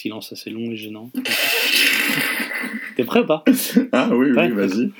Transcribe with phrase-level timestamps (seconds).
[0.00, 1.10] silence assez long et gênant.
[2.96, 3.44] T'es prêt ou pas?
[3.92, 4.90] Ah oui, oui, vas-y.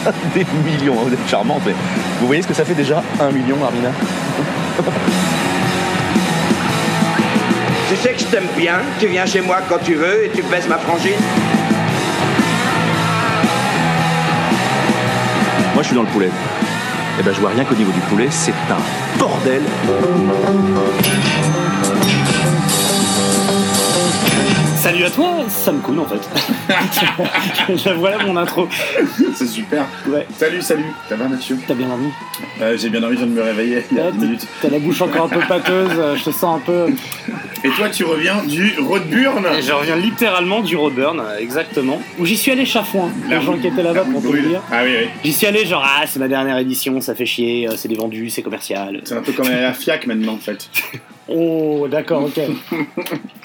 [0.34, 1.74] Des millions, hein, vous êtes charmante, mais
[2.20, 3.04] vous voyez ce que ça fait déjà?
[3.20, 3.92] Un million, Armina
[7.88, 10.42] Tu sais que je t'aime bien, tu viens chez moi quand tu veux et tu
[10.42, 11.20] baisses ma frangine.
[15.74, 16.30] Moi, je suis dans le poulet.
[17.18, 18.78] Eh ben, je vois rien qu'au niveau du poulet, c'est un
[19.44, 19.62] bordel.
[24.76, 27.94] Salut à toi, Sam Kuhn en fait.
[27.98, 28.66] voilà mon intro.
[29.34, 29.84] C'est super.
[30.08, 30.86] Ouais, Salut, salut.
[31.08, 31.58] Ça va, Mathieu?
[31.68, 32.08] T'as bien dormi?
[32.62, 34.46] Euh, J'ai bien envie, je viens de me réveiller il y a Ouais, 10 minutes.
[34.62, 36.86] T'as la bouche encore un peu pâteuse, euh, je te sens un peu.
[37.62, 42.00] Et toi, tu reviens du Roadburn Et je reviens littéralement du Roadburn, exactement.
[42.18, 43.10] Où j'y suis allé chafouin.
[43.28, 44.62] Les gens qui étaient là-bas pour te dire.
[44.72, 45.08] Ah oui, oui.
[45.22, 47.96] J'y suis allé genre, ah, c'est ma dernière édition, ça fait chier, euh, c'est des
[47.96, 49.02] vendus, c'est commercial.
[49.04, 50.70] C'est un peu comme à la FIAC maintenant, en fait.
[51.28, 52.40] Oh, d'accord, ok.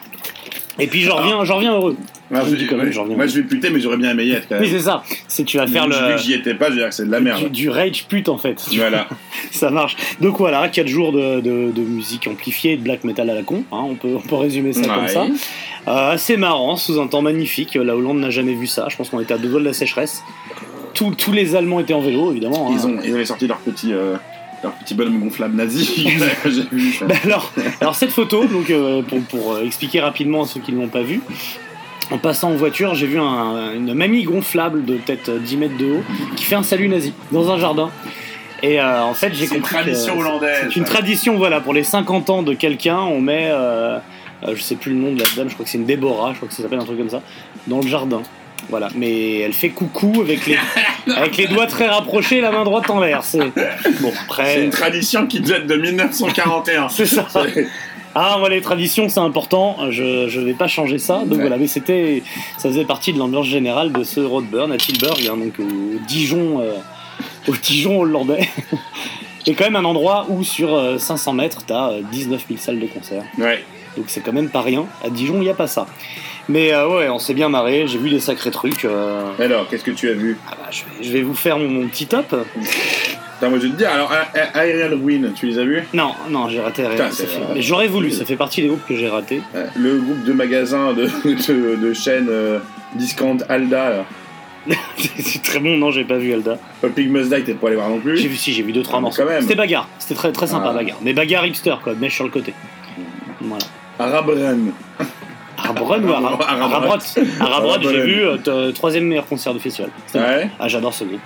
[0.77, 1.95] Et puis j'en reviens, j'en reviens heureux.
[2.29, 3.15] Moi, Je dis quand même, reviens.
[3.15, 4.63] moi, je vais puter, mais j'aurais bien aimé y être quand même.
[4.63, 5.03] Oui, c'est ça.
[5.27, 6.15] C'est tu vas faire Vu le.
[6.15, 7.43] que j'y étais pas, je veux dire que c'est de la merde.
[7.43, 8.61] Du, du rage pute en fait.
[8.75, 9.07] Voilà.
[9.51, 9.95] Ça marche.
[10.21, 13.63] Donc voilà, 4 jours de, de- de musique amplifiée de black metal à la con.
[13.71, 15.25] hein, on, peut, on peut résumer ça comme ça.
[15.87, 17.75] Euh, assez marrant, sous un temps magnifique.
[17.75, 18.87] La Hollande n'a jamais vu ça.
[18.89, 20.23] Je pense qu'on était à deux doigts de la sécheresse.
[20.93, 22.69] Tous- tous les Allemands étaient en vélo, évidemment.
[22.69, 22.73] hein.
[22.77, 24.15] Ils, ont, ils avaient sorti leur petit, euh,
[24.65, 25.85] leur petit bonhomme gonflable nazi.
[26.45, 26.99] J'ai vu.
[27.07, 30.71] Bah alors, alors cette photo, donc euh, pour, pour, euh, expliquer rapidement à ceux qui
[30.73, 31.21] ne l'ont pas vu,
[32.11, 35.85] en passant en voiture, j'ai vu un- une mamie gonflable de peut-être 10 mètres de
[35.93, 36.03] haut
[36.35, 37.89] qui fait un salut nazi dans un jardin.
[38.63, 40.57] Et euh, en fait, j'ai C'est une compris tradition que hollandaise.
[40.69, 43.97] c'est une tradition, voilà, pour les 50 ans de quelqu'un, on met, euh,
[44.47, 46.31] euh, je sais plus le nom de la dame, je crois que c'est une Déborah,
[46.31, 47.21] je crois que ça s'appelle un truc comme ça,
[47.67, 48.21] dans le jardin.
[48.69, 50.57] Voilà, mais elle fait coucou avec les,
[51.13, 53.23] avec les doigts très rapprochés et la main droite en l'air.
[53.23, 53.39] C'est
[54.01, 54.63] bon après.
[54.63, 56.89] une tradition qui date de 1941.
[56.89, 57.27] C'est ça.
[58.17, 59.77] Ah, voilà, les traditions, c'est important.
[59.91, 61.19] Je, je vais pas changer ça.
[61.25, 61.41] Donc Ouais.
[61.41, 62.23] voilà, mais c'était,
[62.57, 66.61] ça faisait partie de l'ambiance générale de ce Roadburn à Tilburg, hein, donc au Dijon,
[66.61, 66.71] euh,
[67.49, 68.47] au Dijon hollandais.
[69.47, 72.79] Et quand même un endroit où sur euh, 500 mètres, t'as euh, 19 000 salles
[72.79, 73.21] de concert.
[73.37, 73.63] Ouais.
[73.97, 74.85] Donc c'est quand même pas rien.
[75.03, 75.85] À Dijon, il n'y a pas ça.
[76.47, 77.87] Mais euh, ouais, on s'est bien marré.
[77.87, 78.85] J'ai vu des sacrés trucs.
[78.85, 80.37] euh, Alors, qu'est-ce que tu as vu?
[80.47, 82.35] Ah bah, je, vais, je vais vous faire mon, mon petit top.
[83.37, 85.83] Attends, moi je vais te dire, alors, A- A- Aerial Ruin, tu les as vus?
[85.93, 86.83] Non, non, j'ai raté.
[86.83, 86.91] rien.
[86.91, 87.39] Putain, Ça fait-.
[87.53, 88.11] Mais j'aurais voulu.
[88.11, 89.41] Ça fait partie des groupes que j'ai ratés.
[89.55, 92.59] Euh, Le groupe de magasins de, de, de chaîne euh,
[92.93, 94.05] Discount Alda, là.
[95.19, 95.77] c'est très bon.
[95.77, 96.57] Non, j'ai pas vu Alda.
[96.95, 98.81] Pig Must Die, t'es pas allé voir non plus J'ai vu si j'ai vu deux
[98.83, 99.23] trois Ah, mais morceaux.
[99.23, 99.41] quand même.
[99.41, 100.73] C'était bagarre, c'était très très sympa Ah.
[100.73, 100.97] bagarre.
[101.01, 102.53] Mais bagarre hipster quoi, mèche sur le côté.
[103.41, 103.63] Voilà.
[103.99, 104.71] Arabren.
[105.69, 106.97] Arabrun ou Ara- Arabrot.
[107.39, 109.89] Arabrot Arabrot, j'ai vu euh, troisième meilleur concert du festival.
[110.13, 110.49] Ouais.
[110.59, 111.19] Ah j'adore ce groupe.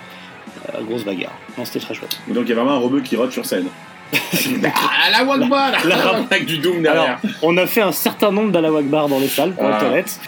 [0.75, 1.33] Euh, grosse bagarre.
[1.57, 2.19] Non c'était très chouette.
[2.27, 3.67] Donc il y a vraiment un rebeu qui rote sur scène.
[4.13, 7.03] ah, la Wagba La- là Avec du Doom derrière.
[7.03, 9.77] Alors, on a fait un certain nombre d'Allah Akbar dans les salles pour Ah.
[9.77, 10.19] être honnête.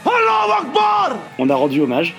[1.39, 2.13] On a rendu hommage.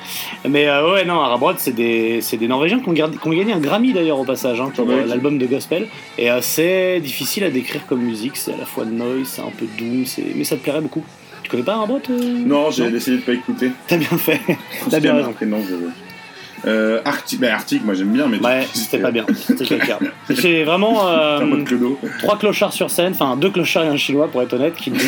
[0.48, 3.30] Mais euh, ouais, non, Arabrot, c'est des, c'est des Norvégiens qui ont, gardé- qui ont
[3.30, 4.94] gagné un Grammy d'ailleurs au passage hein, pour Ouais.
[4.94, 5.86] euh, l'album de gospel.
[6.19, 8.36] Et euh, c'est difficile à décrire comme musique.
[8.36, 11.04] C'est à la fois noise, c'est un peu doom, c'est- mais ça te plairait beaucoup.
[11.42, 13.72] Tu connais pas Arabrot euh Non, j'ai décidé de pas écouter.
[13.86, 14.41] T'as bien fait.
[14.91, 15.34] T'as bien raison.
[15.47, 15.75] non, je.
[16.64, 19.26] Euh, Arctic, bah, Arctic, moi j'aime bien, mais Ouais, c'était pas bien.
[19.34, 19.98] C'était quelqu'un.
[20.32, 21.41] C'est vraiment euh,
[22.20, 25.00] trois clochards sur scène, enfin deux clochards et un chinois pour être honnête, qui lui,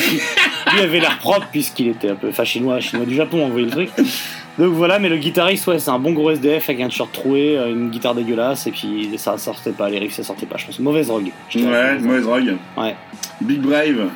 [0.72, 3.66] lui avait l'air propre puisqu'il était un peu, enfin chinois, chinois du Japon, on voyait
[3.66, 3.90] le truc.
[4.58, 7.56] Donc voilà, mais le guitariste, ouais, c'est un bon gros SDF avec un t-shirt troué,
[7.56, 10.66] euh, une guitare dégueulasse, et puis ça sortait pas, les riffs ça sortait pas, je
[10.66, 10.78] pense.
[10.78, 11.30] Mauvaise drogue.
[11.54, 12.54] Ouais, mauvaise drogue.
[12.76, 12.94] Ouais.
[13.40, 14.08] Big Brave.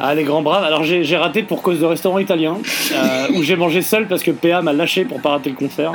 [0.00, 0.64] Ah, les grands braves.
[0.64, 2.56] Alors j'ai j'ai raté pour cause de restaurant italien,
[2.92, 5.92] euh, où j'ai mangé seul parce que PA m'a lâché pour pas rater le concert.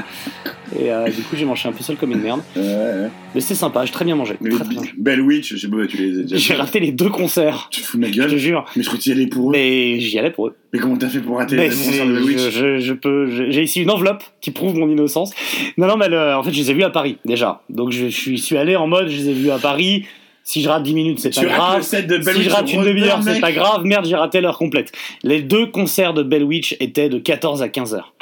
[0.79, 2.41] Et euh, du coup, j'ai mangé un peu seul comme une merde.
[2.55, 3.09] Ouais, ouais.
[3.35, 4.33] Mais c'était sympa, j'ai très bien mangé.
[4.35, 4.91] Très bien mangé.
[4.97, 7.81] Bell Witch, je sais pas, tu les as déjà J'ai raté les deux concerts, Tu
[7.81, 8.65] fous ma je te gueule jure.
[8.75, 9.51] Mais je crois que tu y allais pour eux.
[9.53, 10.55] Mais j'y allais pour eux.
[10.73, 12.39] Mais comment t'as fait pour rater les c'est- concerts de Witch?
[12.39, 15.31] je, je- je peux, j'ai ici une enveloppe qui prouve mon innocence.
[15.77, 17.61] Non, non, mais le- en fait, je les ai vus à Paris déjà.
[17.69, 20.05] Donc je, je suis allé en mode, je les ai vus à Paris.
[20.43, 21.79] Si je rate 10 minutes, c'est Tu pas grave.
[21.79, 23.85] de Si je rate une demi-heure, c'est pas grave.
[23.85, 24.91] Merde, j'ai raté l'heure complète.
[25.23, 28.13] Les deux concerts de Bell Witch étaient de 14 à 15 heures.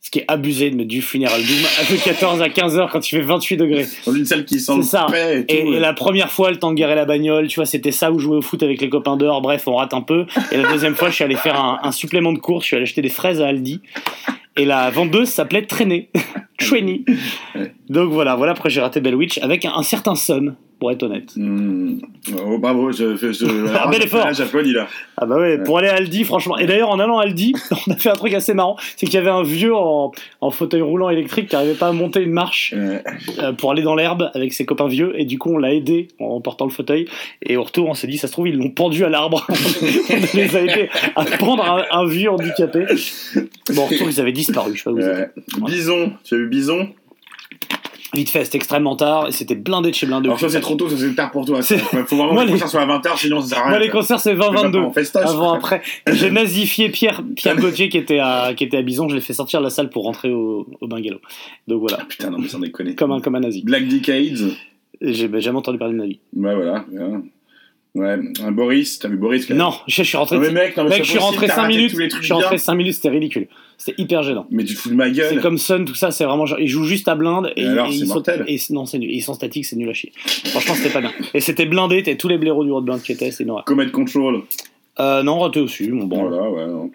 [0.00, 3.06] Ce qui est abusé de mettre du Funeral Doom de 14 à 15 heures quand
[3.06, 3.86] il fait 28 degrés.
[4.06, 5.06] Dans une salle qui sent ça.
[5.08, 5.72] le paix et tout.
[5.74, 8.18] Et, la première fois, le temps de garer la bagnole, tu vois, c'était ça où
[8.18, 9.42] jouer au foot avec les copains dehors.
[9.42, 10.26] Bref, on rate un peu.
[10.52, 12.64] Et la deuxième fois, je suis allé faire un, un supplément de course.
[12.64, 13.82] Je suis allé acheter des fraises à Aldi.
[14.56, 16.10] Et la vendeuse s'appelait Traîner.
[16.58, 17.04] Traîner.
[17.90, 18.52] Donc voilà, voilà.
[18.52, 21.32] Après, j'ai raté Bell Witch avec un, un certain somme pour être honnête.
[21.36, 21.98] Mm.
[22.46, 24.26] Oh, bravo, je fais un bel effort.
[25.16, 26.56] Ah bah ouais, pour aller à Aldi, franchement.
[26.58, 27.54] Et d'ailleurs, en allant à Aldi,
[27.86, 30.12] on a fait un truc assez marrant, c'est qu'il y avait un vieux en,
[30.50, 34.30] fauteuil roulant électrique qui n'arrivait pas à monter une marche euh, pour aller dans l'herbe
[34.34, 37.06] avec ses copains vieux, et du coup, on l'a aidé en portant le fauteuil.
[37.42, 39.46] Et au retour, on s'est dit, ça se trouve, ils l'ont pendu à l'arbre.
[39.50, 42.86] on les a aidés à prendre un, vieux handicapé.
[43.74, 44.72] Bon, au retour, ils avaient disparu.
[44.74, 45.30] Je sais pas où ouais.
[45.66, 46.88] Bison, tu as eu Bison?
[48.14, 49.28] Vite fait, c'était extrêmement tard.
[49.28, 50.28] Et c'était blindé de chez blindé.
[50.28, 51.60] Alors, soit c'est trop tôt, soit c'est tard pour toi.
[51.70, 53.62] Il faut vraiment Moi, que le les- concert soit à 20h, sinon ça sert à
[53.62, 53.70] rien.
[53.70, 54.78] Moi, les concerts, c'est Tu vas pas 20-22.
[54.78, 55.26] en festoche.
[55.26, 55.82] Avant, après.
[56.12, 59.08] J'ai nazifié Pierre, Pierre Gauthier qui était, à, qui était à Bison.
[59.08, 61.18] Je l'ai fait sortir de la salle pour rentrer au, au bungalow.
[61.66, 61.98] Donc voilà.
[62.08, 62.94] Putain, non, mais sans déconner.
[62.94, 63.62] Comme un, comme un nazi.
[63.62, 64.52] Black Decades.
[65.00, 66.18] J'ai bah, jamais entendu parler de ma vie.
[66.34, 66.84] Voilà.
[66.90, 67.20] voilà.
[67.94, 70.36] Ouais, un Boris, t'as vu Boris Non, je, je suis rentré.
[70.36, 71.90] Non, mais mec, non, mais Mec, c'est je suis rentré t'as 5 raté minutes.
[71.96, 72.58] Je suis rentré bien.
[72.58, 73.48] 5 minutes, c'était ridicule.
[73.76, 74.46] C'était hyper gênant.
[74.50, 75.34] Mais tu te fous de ma gueule.
[75.34, 77.66] C'est comme Sun, tout ça, c'est vraiment genre, ils jouent juste à blinde et, Et
[77.66, 79.10] alors, c'est ils sont, et non, c'est nul.
[79.10, 80.12] Ils sont statiques, c'est nul à chier.
[80.16, 81.12] Franchement, c'était pas bien.
[81.34, 83.64] Et c'était blindé, t'as tous les blaireaux du Road Blind qui étaient, c'est noir.
[83.64, 84.42] Comet Control.
[85.00, 86.28] Euh, non, raté aussi, mon bon.
[86.28, 86.90] Voilà, ouais, non,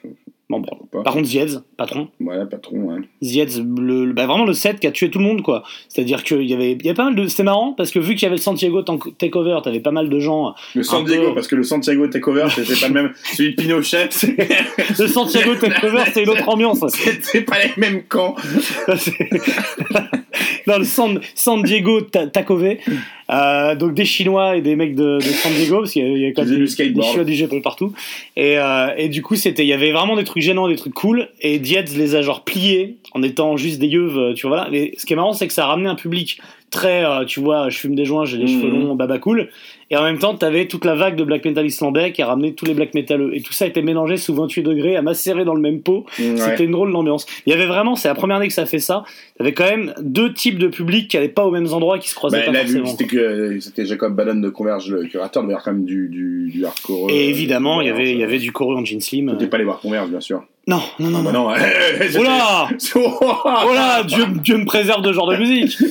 [0.59, 0.87] Bon, bon.
[0.99, 1.03] pas.
[1.03, 2.07] Par contre, Zietz, patron.
[2.19, 2.99] Ouais, patron, ouais.
[3.21, 5.63] Zietz, le, le- bah, vraiment le set qui a tué tout le monde, quoi.
[5.89, 7.27] C'est-à-dire qu'il y avait, il y avait pas mal de.
[7.27, 10.19] C'était marrant parce que vu qu'il y avait le Santiago Takeover, t'avais pas mal de
[10.19, 10.53] gens.
[10.75, 11.33] Le San Un Diego, peu.
[11.35, 13.11] parce que le Santiago Takeover, c'était pas le même.
[13.23, 14.09] Celui de Pinochet,
[14.99, 16.79] Le Santiago Takeover, c'était une autre ambiance.
[16.89, 18.35] c'était pas les mêmes camps.
[20.67, 22.75] dans le San, San Diego Ta- Takove.
[23.29, 26.33] Euh, donc des Chinois et des mecs de, de San Diego, parce qu'il y avait-
[26.33, 27.01] quand même des, des.
[27.01, 27.93] Chinois du Japon partout.
[28.35, 30.93] Et, euh, et du coup, c'était, il y avait vraiment des trucs gênants, des trucs
[30.93, 31.29] cool.
[31.41, 34.57] Et Dietz les a genre pliés en étant juste des yeux, euh, tu vois.
[34.57, 34.69] Voilà.
[34.71, 36.39] Mais ce qui est marrant, c'est que ça a ramené un public
[36.69, 38.49] très, euh, tu vois, je fume des joints, j'ai les Mhm.
[38.61, 39.49] cheveux longs, baba cool.
[39.91, 42.53] Et en même temps, t'avais toute la vague de black metal islandais qui a ramené
[42.53, 43.35] tous les black metaleux.
[43.35, 46.05] Et tout ça était mélangé sous 28 degrés, à macérer dans le même pot.
[46.17, 46.35] Ouais.
[46.35, 47.27] C'était une drôle d'ambiance.
[47.45, 49.03] Il y avait vraiment, c'est la première année que ça fait ça.
[49.43, 52.07] Il avait quand même deux types de publics qui n'allaient pas aux mêmes endroits, qui
[52.09, 52.85] se croisaient Bah, pas forcément.
[52.85, 55.83] c'était que c'était Jacob Baden de Converge, le curateur, il devait y avoir quand même
[55.83, 57.09] du, du, du hardcore.
[57.09, 59.35] Et euh, évidemment, il y avait, il y avait du chorus en jean slim.
[59.37, 60.43] T'es pas allé voir Converge, bien sûr.
[60.65, 61.19] Non, non, non.
[61.19, 61.49] Ah bah non.
[61.49, 61.55] non,
[62.15, 62.69] Oh là
[63.65, 65.75] Oh là, Dieu, Dieu me préserve de ce genre de musique.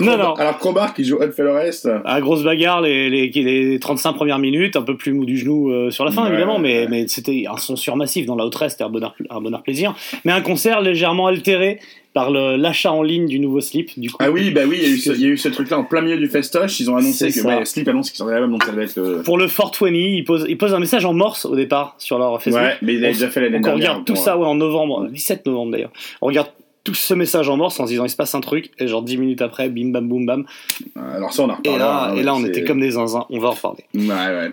[0.00, 0.34] Non, non.
[0.34, 1.88] Alors, Crowbar qui joue Hot Rest.
[2.04, 5.70] À grosse bagarre, les, les, les 35 premières minutes, un peu plus mou du genou
[5.70, 6.88] euh, sur la fin, Ouais, évidemment, mais, ouais.
[6.88, 9.94] mais c'était un son surmassif dans la haute c'était un bonheur, un bonheur plaisir.
[10.24, 11.78] Mais un concert légèrement altéré
[12.14, 14.16] par l'achat en ligne du nouveau slip, du coup.
[14.20, 16.28] Ah oui, bah oui, il y a eu ce, eu truc-là en plein milieu du
[16.28, 16.80] festoche.
[16.80, 18.96] Ils ont annoncé que bah, Sleep annonce qu'ils sortent l'album, donc ça va être.
[18.96, 22.18] euh, Pour le 420, ils posent, ils posent un message en morse au départ sur
[22.18, 22.62] leur Facebook.
[22.62, 23.90] Ouais, mais il a On- déjà fait l'année Donc on dernière.
[23.90, 25.92] regarde tout ça ouais, en novembre, 17 novembre d'ailleurs.
[26.22, 26.48] On regarde
[26.84, 29.02] tout ce message en morse en se disant il se passe un truc, et genre
[29.02, 30.46] 10 minutes après, bim bam boum bam.
[30.96, 31.78] Alors ça, on a Et reparlé.
[31.80, 33.84] là, hein, et là on était comme des zinzins, on va en reparler.
[33.94, 34.50] Ouais, ouais.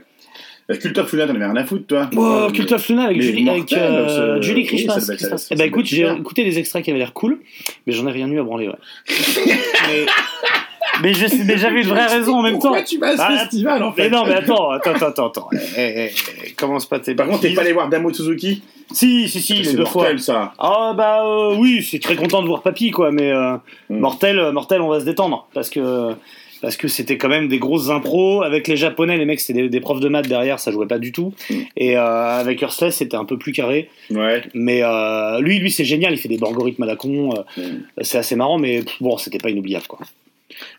[0.71, 3.21] Euh, Cult of Luna, t'en avais rien à foutre, toi Oh, Cult of Luna avec
[3.21, 4.97] Julie, avec, euh, ce- Julie oui, Christmas.
[4.97, 5.47] être- Christmas.
[5.51, 7.39] Eh ben écoute, j'ai écouté des extraits qui avaient l'air cool,
[7.85, 8.75] mais j'en ai rien eu à branler, ouais.
[11.01, 11.11] mais,
[11.45, 12.59] mais j'avais une vraie raison en même temps.
[12.69, 15.27] Pourquoi tu vas à ce Ah, festival, en fait Mais non, mais attends, attends, attends,
[15.27, 15.49] attends.
[15.53, 15.57] Eh,
[16.05, 16.11] eh,
[16.45, 18.61] eh, commence pas tes Par contre, t'es pas allé voir Damo Suzuki
[18.91, 20.03] Si, si, si, les C'est deux fois.
[20.03, 20.53] mortel, ça.
[20.59, 23.55] Ah bah euh, oui, je suis très content de voir Papy quoi, mais euh,
[23.89, 23.99] Mm.
[23.99, 26.11] mortel, euh, mortel, on va se détendre parce que
[26.63, 29.69] parce que c'était quand même des grosses impros avec les japonais, les mecs c'était des,
[29.69, 31.33] des profs de maths derrière, ça jouait pas du tout.
[31.49, 31.53] Mm.
[31.77, 32.01] Et euh,
[32.39, 34.41] avec Urstless c'était un peu plus carré, Ouais.
[34.55, 38.01] mais euh, lui, lui c'est génial, il fait des algorithmes à la con, euh, Mm.
[38.01, 39.99] c'est assez marrant, mais pff, bon, c'était pas inoubliable quoi.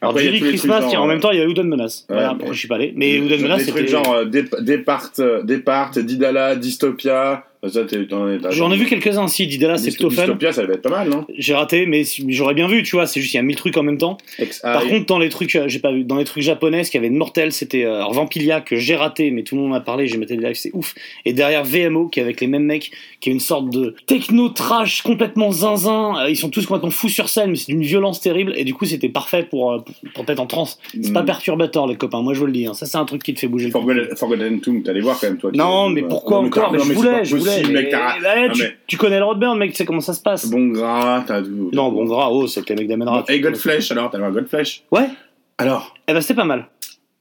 [0.01, 2.07] Alors Après, Christmas, tiens, en même temps il y a Udon Menace.
[2.09, 2.93] Ouais, voilà pourquoi je suis pas allé.
[2.97, 3.79] Mais Udon Menace Des c'était.
[3.85, 7.45] trucs genre euh, Depart, euh, Didala, Dystopia.
[7.67, 10.23] Es- J'en ai vu quelques-uns, si Didala c'est plutôt fun.
[10.23, 11.25] Dystopia, ça devait être pas mal, non?
[11.37, 13.77] J'ai raté, mais j'aurais bien vu, tu vois, c'est juste il y a mille trucs
[13.77, 14.19] en même temps.
[14.39, 16.85] Ex- Par ah, contre, dans les trucs, euh, j'ai pas vu, dans les trucs japonais,
[16.85, 19.63] ce qu'il y avait de mortel, c'était euh, Vampilia que j'ai raté, mais tout le
[19.63, 20.95] monde m'a parlé, j'ai maté des lives, c'est ouf.
[21.25, 22.91] Et derrière VMO, qui est avec les mêmes mecs,
[23.21, 26.15] qui est une sorte de techno trash complètement zinzin.
[26.25, 28.53] euh, ils sont tous complètement fous sur scène, mais c'est d'une violence terrible.
[28.57, 29.83] Et du coup, c'était parfait pour
[30.15, 30.79] pour, être en transe.
[30.93, 31.13] C'est Mm.
[31.13, 32.23] pas perturbateur, les copains.
[32.23, 32.67] Moi, je vous le dis.
[32.67, 32.75] hein.
[32.75, 34.15] Ça, c'est un truc qui te fait bouger le.
[34.17, 35.51] Forgotten, Tomb, t'allais voir quand même, toi.
[35.55, 37.54] Non, mais pourquoi encore je voulais, je voulais.
[37.57, 39.85] Possible, mec, t'as- Et là, Non, tu, mais- tu connais le Roadburn, mec, tu sais
[39.85, 40.51] comment ça se passe.
[40.51, 41.41] Bon gras, t'as.
[41.41, 43.25] Non, bon, gras, oh, c'est les mecs d'Amenra.
[43.29, 45.09] Et Godflesh, alors, t'allais voir Godflesh Ouais,
[45.59, 46.67] Alors Eh ben c'était pas mal.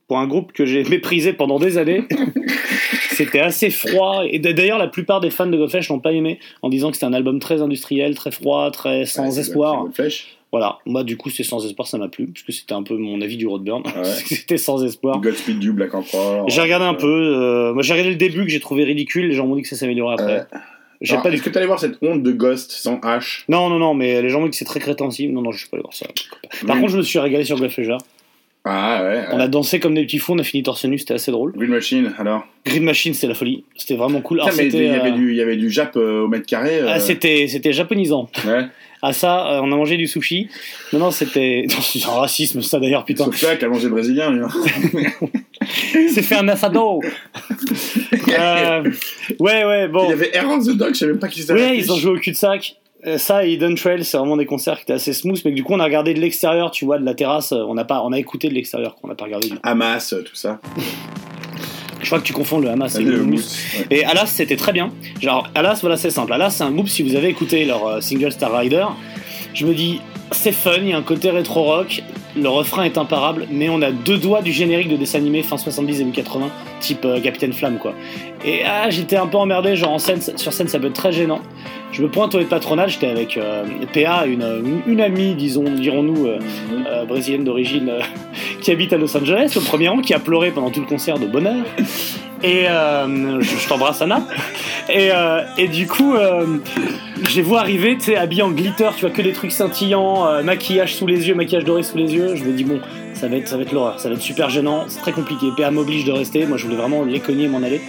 [0.08, 2.04] Pour un groupe que j'ai méprisé pendant des années,
[3.12, 4.24] c'était assez froid.
[4.30, 7.06] Et d'ailleurs, la plupart des fans de Godflesh l'ont pas aimé en disant que c'était
[7.06, 9.74] un album très industriel, très froid, très sans Ouais, c'est espoir.
[9.84, 10.38] God- c'est Godflesh.
[10.54, 13.20] Voilà, moi du coup, c'est sans espoir, ça m'a plu, puisque c'était un peu mon
[13.22, 13.82] avis du Roadburn.
[13.88, 14.04] Ouais.
[14.26, 15.20] c'était sans espoir.
[15.20, 16.48] Godspeed You, Black Emperor.
[16.48, 17.08] J'ai regardé un peu.
[17.08, 19.28] euh, moi, j'ai regardé le début que j'ai trouvé ridicule.
[19.28, 20.40] Les gens m'ont dit que ça s'améliorait après.
[20.54, 20.58] Euh,
[21.02, 23.46] J'ai pas Est-ce du que t'allais voir cette honte de Ghost sans H?
[23.50, 25.34] Non, non, non, mais les gens m'ont dit que c'est très crétensible.
[25.34, 26.06] Non, non, je suis pas allé voir ça.
[26.68, 26.82] Par Oui.
[26.82, 27.88] contre, je me suis régalé sur Godflesh.
[28.66, 29.26] Ah ouais.
[29.34, 31.52] On a dansé comme des petits fous, on a fini torse nu, c'était assez drôle.
[31.58, 32.46] Green Machine, alors?
[32.66, 33.66] Green Machine, c'était la folie.
[33.76, 34.40] C'était vraiment cool.
[34.40, 36.22] Alors, Putain, mais c'était, il y, avait euh, du, il y avait du Jap euh,
[36.22, 36.80] au mètre carré.
[36.80, 38.30] euh, Ah, c'était, c'était japonisant.
[38.46, 38.66] ouais.
[39.04, 40.48] à ça, euh, on a mangé du sushi.
[40.94, 41.66] Non, non, c'était.
[41.82, 43.26] C'est un racisme, ça d'ailleurs, putain.
[43.26, 44.42] Sauf ça, qui a mangé brésilien, lui.
[44.44, 44.50] hein.
[46.14, 47.02] C'est fait un assado
[48.30, 48.84] Euh,
[49.40, 50.06] Ouais, ouais, bon.
[50.06, 51.54] Il y avait Air on the Dog, je savais même pas qui c'était.
[51.54, 52.78] Ouais, ils ont joué au cul-de-sac.
[53.06, 55.62] Euh, Ça et Hidden Trail, c'est vraiment des concerts qui étaient assez smooth, mais du
[55.64, 57.52] coup, on a regardé de l'extérieur, tu vois, de la terrasse.
[57.52, 59.50] euh, On a, pas, on a écouté de l'extérieur, qu'on n'a pas regardé.
[59.64, 60.60] Hamas, tout ça.
[62.04, 63.58] Je crois que tu confonds le Hamas et Le le Mousse.
[63.80, 63.86] ouais.
[63.98, 64.92] Et Alas, c'était très bien.
[65.22, 66.34] Genre, Alas, voilà, c'est simple.
[66.34, 68.86] Alas, c'est un groupe, si vous avez écouté leur euh, single Star Rider,
[69.54, 72.04] je me dis, c'est fun, il y a un côté rétro-rock,
[72.36, 75.58] le refrain est imparable, mais on a deux doigts du générique de dessin animé fin
[75.58, 77.94] 70 début 80, type euh, Capitaine Flamme, quoi.
[78.46, 81.12] Et ah, j'étais un peu emmerdé, genre en scène, sur scène, ça peut être très
[81.12, 81.42] gênant.
[81.94, 86.40] Je me pointe au de patronage, j'étais avec euh, PA, une, amie, disons, dirons-nous, euh,
[86.88, 88.02] euh, brésilienne d'origine, euh,
[88.62, 91.20] qui habite à Los Angeles, au premier rang, qui a pleuré pendant tout le concert
[91.20, 91.64] de bonheur.
[92.42, 94.24] Et je, je t'embrasse, Anna.
[94.90, 96.16] Et, du coup,
[97.36, 100.96] les vois arriver, tu sais, habillés en glitter, tu vois, que des trucs scintillants, maquillage
[100.96, 102.36] sous les yeux, maquillage doré sous les yeux.
[102.36, 102.82] Je me dis, bon,
[103.14, 105.48] ça va être, ça va être l'horreur, ça va être super gênant, c'est très compliqué.
[105.56, 107.80] PA m'oblige de rester, moi je voulais vraiment les cogner m'en aller.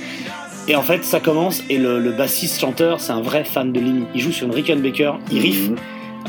[0.69, 3.81] Et en fait, ça commence, et le, le bassiste chanteur, c'est un vrai fan de
[3.81, 4.05] Lemmy.
[4.15, 5.77] Il joue sur une Rickenbacker, il riff, Mhm.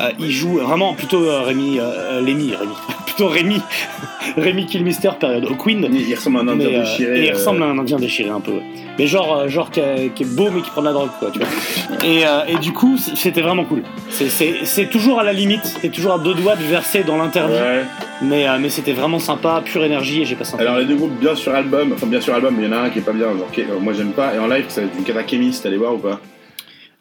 [0.02, 2.74] euh, il joue vraiment plutôt euh, Rémi, euh, euh, Lemmy, Rémi,
[3.06, 3.62] plutôt Rémi,
[4.38, 5.88] Rémi Killmister période au Queen.
[5.90, 7.20] Il, il ressemble à un indien Mais, euh, déchiré.
[7.24, 8.52] il euh, ressemble à un indien déchiré un peu.
[8.52, 8.64] ouais.
[9.00, 11.40] Mais genre, euh, genre qui, est beau mais qui prend de la drogue, quoi, tu
[11.40, 11.48] vois.
[12.06, 13.84] Et, euh, et du coup, c'était vraiment cool.
[14.10, 17.18] C'est- C'est c'est toujours à la limite, c'est toujours à deux doigts de verser dans
[17.18, 17.54] l'interdit.
[17.54, 17.84] Ouais.
[18.22, 20.96] Mais, euh, mais c'était vraiment sympa, pure énergie et j'ai passé un Alors les deux
[20.96, 23.00] groupes bien sur album, enfin bien sur album, mais il y en a un qui
[23.00, 25.04] est pas bien, genre euh, moi j'aime pas, et en live ça va être une
[25.04, 26.22] catakémie, t'allais voir ou pas?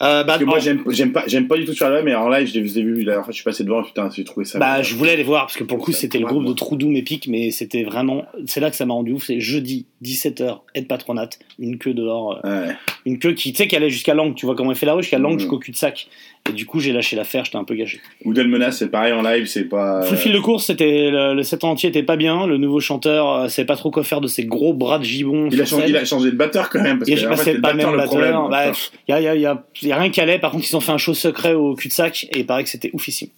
[0.02, 2.16] Euh, bah, Parce que moi j'aime j'aime pas, j'aime pas du tout sur album, mais
[2.16, 4.58] en live je les ai vus, la je suis passé devant, putain j'ai trouvé ça.
[4.58, 6.52] Bah, je voulais les voir parce que pour le coup, c'était le groupe de.
[6.52, 8.24] Trou Doom épique, mais c'était vraiment.
[8.46, 9.24] C'est là que ça m'a rendu ouf.
[9.26, 12.74] C'est jeudi, 17h, aide patronate, une queue dehors, Ouais.
[13.06, 14.34] une queue qui, tu sais, qui allait jusqu'à Langue.
[14.34, 15.38] Tu vois comment il fait la rue, jusqu'à Langue, Mhm.
[15.40, 16.08] jusqu'au cul-de-sac.
[16.46, 18.02] Et du coup, j'ai lâché l'affaire, j'étais un peu gâché.
[18.22, 20.02] Wooden Menace c'est pareil en live, c'est pas.
[20.02, 22.46] Full fil de course, c'était le, le set entier était pas bien.
[22.46, 25.48] Le nouveau chanteur euh, savait pas trop quoi faire de ses gros bras de gibon.
[25.50, 27.60] Il a, changé, il a changé de batteur quand même, parce Et que en fait,
[27.62, 28.48] pas le même le batteur.
[28.50, 30.38] Bah, pff, y, a, y, y, y a rien qui allait.
[30.38, 32.90] Par contre, ils ont fait un show secret au cul-de-sac et il paraît que c'était
[32.92, 33.28] oufissime.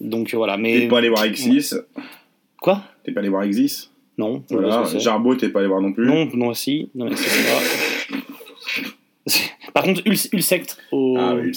[0.00, 0.56] Donc voilà.
[0.56, 1.72] T'es Mais pas allé voir Exis,
[2.60, 2.82] quoi?
[3.04, 4.42] T'es pas allé voir Exis, Non.
[4.50, 4.82] voilà.
[4.98, 6.06] Jarbo t'es pas allé voir non plus.
[6.06, 6.88] Non, non, si.
[6.96, 7.62] Non, mais c'est pas.
[9.74, 11.52] Par contre, Ul- Ulsect au, Ah oui.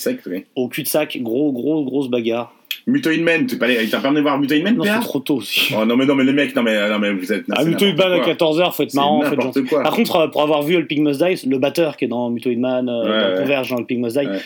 [0.55, 2.53] au cul-de-sac, gros, gros, grosse bagarre.
[2.87, 5.71] Mutoid Man, t'es pas allé, t'as pas voir Mutoid Man, Non, c'est trop tôt aussi.
[5.77, 7.45] Oh non mais non mais les mecs, non mais, non, mais vous êtes.
[7.51, 8.47] Ah, Mutoid Man à n'importe quoi.
[8.53, 9.83] 14h, faut être marrant, faut être quoi.
[9.83, 12.29] Par contre, euh, pour avoir vu le Pig Must Die, le batteur qui est dans
[12.31, 13.41] Mutoid Man, euh, Ouais, dans ouais.
[13.43, 14.39] Converge, dans le Pig Must Die, Ouais.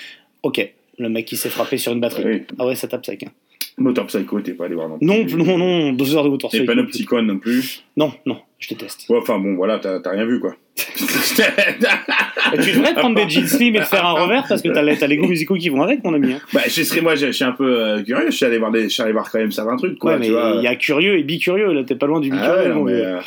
[0.44, 0.74] ok.
[0.98, 2.24] Le mec qui s'est frappé sur une batterie.
[2.26, 2.42] Oui.
[2.60, 3.24] Ah ouais, ça tape sec.
[3.24, 3.32] hein.
[3.78, 5.06] Motor Psycho, t'es pas allé voir non plus.
[5.06, 6.66] Non, non, non, deux heures de moteur Et Psycho.
[6.74, 7.84] Panopticon non plus.
[7.98, 9.06] Non, non, je déteste.
[9.10, 10.56] Ouais, enfin bon, voilà, t'as rien vu quoi.
[12.54, 14.82] Et tu devrais prendre des jeans slim et te faire un revers parce que t'as
[14.82, 16.34] les, les goûts musicaux qui vont avec, mon ami.
[16.34, 16.40] hein.
[16.54, 18.28] bah, je serais, moi, je je suis un peu euh, curieux.
[18.30, 20.14] Je suis allé voir des, je suis allé voir quand même certains trucs quoi.
[20.14, 22.70] ouais, mais il y a curieux et bicurieux, là, t'es pas loin du Ah bicurieux,
[22.70, 23.20] ouais, non, mais, euh,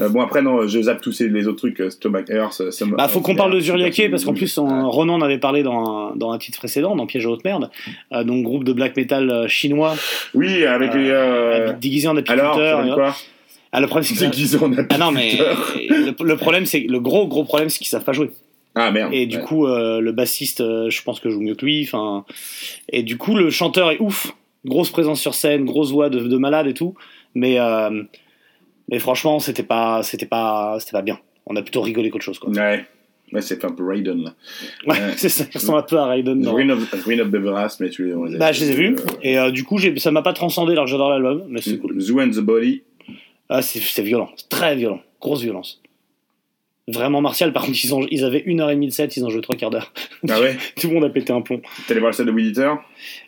[0.00, 2.86] euh, bon après non, je zappe tous les autres trucs, euh, Stomach Earth, ça, ça
[2.86, 4.90] me- Bah, faut qu'on parle de Zuriaké parce qu'en plus, on-.
[4.90, 7.70] Ronan en avait parlé dans un, dans un titre précédent, dans Piège à haute merde,
[8.12, 9.94] euh, donc groupe de black metal euh, chinois,
[10.34, 11.10] Oui, avec les.
[11.10, 11.72] Euh...
[11.74, 12.86] déguisé en Alors, apiculteur.
[12.86, 13.14] et- quoi
[13.72, 15.36] Ah, le problème, c'est que- en Ah non, mais
[15.88, 18.30] le, le problème, c'est le gros gros problème, c'est qu'ils savent pas jouer.
[18.74, 19.12] Ah merde.
[19.12, 19.42] Et du Ouais.
[19.42, 21.84] coup, euh, le bassiste, euh, je pense que joue mieux que lui.
[21.86, 22.24] Enfin,
[22.88, 24.32] et du coup, le chanteur est ouf,
[24.64, 26.94] grosse présence sur scène, grosse voix de, de malade et tout.
[27.34, 28.02] Mais euh,
[28.92, 31.18] mais franchement, c'était pas c'était pas c'était pas bien.
[31.46, 32.38] On a plutôt rigolé qu'autre chose.
[32.38, 32.50] Quoi.
[32.50, 32.84] Ouais.
[33.32, 34.34] Ouais, c'est un peu Raiden là.
[34.86, 35.44] Ouais, c'est ça.
[35.54, 36.46] Ressemble un peu à Raiden.
[36.46, 38.38] Ruin of, Ruin of Beveras, mais tu les.
[38.38, 38.94] Bah, je les ai vus.
[38.96, 41.98] euh, Et euh, du coup, ça m'a pas transcendé alors j'adore l'album, mais c'est cool.
[41.98, 42.82] Zoo and the Body.
[43.48, 45.80] Ah, c'est violent, très violent, grosse violence.
[46.88, 47.52] Vraiment martial.
[47.52, 49.40] Par contre, ils, ont, ils avaient une heure et demie de set, ils ont joué
[49.40, 49.92] trois quarts d'heure.
[50.28, 51.62] Ah ouais Tout le monde a pété un plomb.
[51.86, 52.76] T'es allé voir le set de Weed Ouais,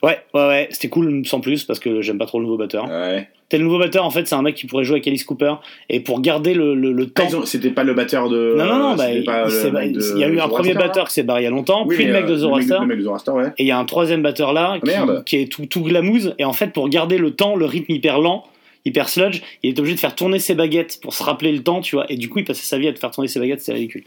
[0.02, 2.88] ouais, ouais, c'était cool sans plus parce que j'aime pas trop le nouveau batteur.
[2.88, 3.28] Ouais.
[3.50, 5.54] T'es le nouveau batteur, en fait, c'est un mec qui pourrait jouer avec Alice Cooper
[5.90, 7.44] et pour garder le, le, le Ah, temps.
[7.44, 8.54] C'était pas le batteur de.
[8.56, 9.04] Non, non, non, bah,
[9.48, 11.46] c'était il, de il y a eu un premier batteur qui s'est barré il y
[11.46, 13.48] a longtemps, Oui, puis le mec de euh, Zoroaster, Zoroaster, ouais.
[13.58, 15.24] et il y a un troisième batteur là qui, Merde.
[15.26, 18.18] qui est tout, tout glamouze, et en fait, pour garder le temps, le rythme hyper
[18.18, 18.44] lent,
[18.86, 21.80] hyper sludge, il est obligé de faire tourner ses baguettes pour se rappeler le temps,
[21.82, 23.60] tu vois, et du coup, il passait sa vie à te faire tourner ses baguettes,
[23.60, 24.04] c'est ridicule.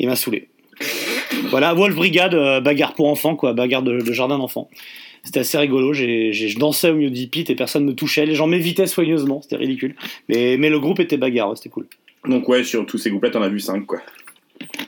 [0.00, 0.48] Il m'a saoulé.
[1.50, 4.68] Voilà, Wolf Brigade, euh, bagarre pour enfants, quoi, bagarre de, de jardin d'enfants.
[5.24, 8.26] C'était assez rigolo, j'ai, j'ai- je dansais au milieu du pit et personne me touchait,
[8.26, 9.94] les gens m'évitaient soigneusement, c'était ridicule.
[10.28, 11.86] Mais, mais le groupe était bagarre, c'était cool.
[12.28, 14.00] Donc, ouais, sur tous ces groupes-là, t'en as vu 5, quoi.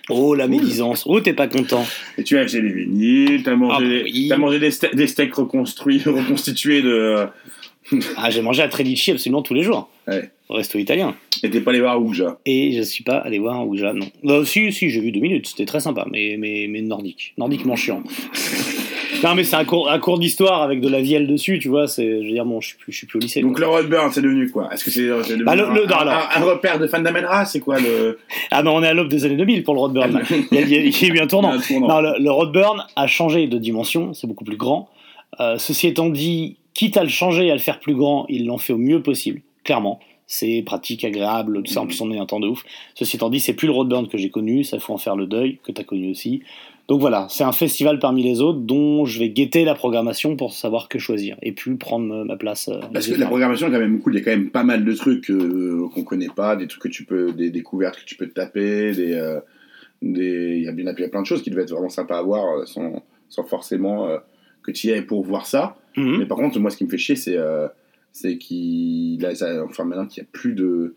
[0.08, 1.84] Oh la médisance, oh t'es pas content.
[2.16, 4.26] Et tu as acheté des vinyles, t'as mangé, Ah, des- oui.
[4.28, 7.26] t'as mangé des, ste- des steaks reconstruits, reconstitués de.
[8.16, 9.88] Ah j'ai mangé à Tredici absolument tous les jours.
[10.08, 10.28] Ouais.
[10.48, 11.14] Au resto italien.
[11.44, 12.38] Et t'es pas allé voir Ouija.
[12.44, 14.08] Et je suis pas allé voir Ouija, non.
[14.24, 17.32] Bah si, si, j'ai vu deux minutes, c'était très sympa, mais, mais, mais nordique.
[17.38, 18.02] Nordiquement chiant.
[19.24, 21.86] Non, mais c'est un cours, un cours d'histoire avec de la vielle dessus, tu vois.
[21.88, 23.40] C'est, je veux dire, bon, je suis plus, je suis plus au lycée.
[23.40, 23.60] Donc quoi.
[23.60, 24.68] le Roadburn, c'est devenu quoi?
[24.72, 26.28] Est-ce que c'est devenu Bah, le- le- un, non, alors.
[26.36, 28.18] un- un repère de fan d'Amenra C'est quoi le
[28.50, 30.12] Ah, mais on est à l'aube des années 2000 pour le Roadburn.
[30.12, 30.20] là.
[30.30, 31.52] Il y a, il y a- il y a eu un tournant.
[31.70, 34.88] Non, le, le Roadburn a changé de dimension, c'est beaucoup plus grand.
[35.40, 38.46] Euh, ceci étant dit, quitte à le changer et à le faire plus grand, ils
[38.46, 39.98] l'ont fait au mieux possible, clairement.
[40.28, 41.82] C'est pratique, agréable, tout ça.
[41.82, 42.64] En plus, on est un temps de ouf.
[42.96, 45.26] Ceci étant dit, c'est plus le Roadburn que j'ai connu, ça faut en faire le
[45.26, 46.42] deuil, que tu as connu aussi.
[46.88, 50.52] Donc voilà, c'est un festival parmi les autres dont je vais guetter la programmation pour
[50.52, 52.68] savoir que choisir et puis prendre euh, ma place.
[52.68, 54.14] euh, Parce que la programmation est quand même cool.
[54.14, 56.82] Il y a quand même pas mal de trucs euh, qu'on connaît pas, des trucs
[56.84, 59.40] que tu peux, des découvertes que tu peux te taper, des, euh,
[60.00, 62.68] des, il y a bien plein de choses qui devaient être vraiment sympas à voir
[62.68, 64.18] sans, sans forcément euh,
[64.62, 65.76] que tu y ailles pour voir ça.
[65.96, 66.18] Mhm.
[66.18, 67.36] Mais par contre, moi, ce qui me fait chier, c'est
[68.12, 69.26] c'est qu'il
[69.68, 70.94] enfin maintenant qu'il n'y a plus de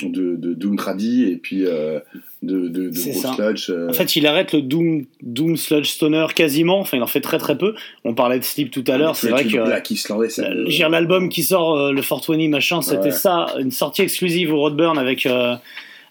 [0.00, 1.98] de, de Doom Tradi et puis euh,
[2.42, 3.34] de, de, gros ça.
[3.34, 3.68] sludge.
[3.70, 6.80] euh, En fait, il arrête le Doom, Doom Sludge Stoner quasiment.
[6.80, 7.74] Enfin, il en fait très très peu.
[8.04, 9.14] On parlait de Sleep tout à l'heure.
[9.16, 12.00] C'est vrai que Black Islandais, c'est euh, je veux dire, l'album qui sort, euh, le
[12.02, 13.10] 420 machin, c'était Ouais.
[13.10, 15.54] ça, une sortie exclusive au Roadburn avec euh,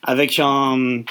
[0.04, 1.02] avec un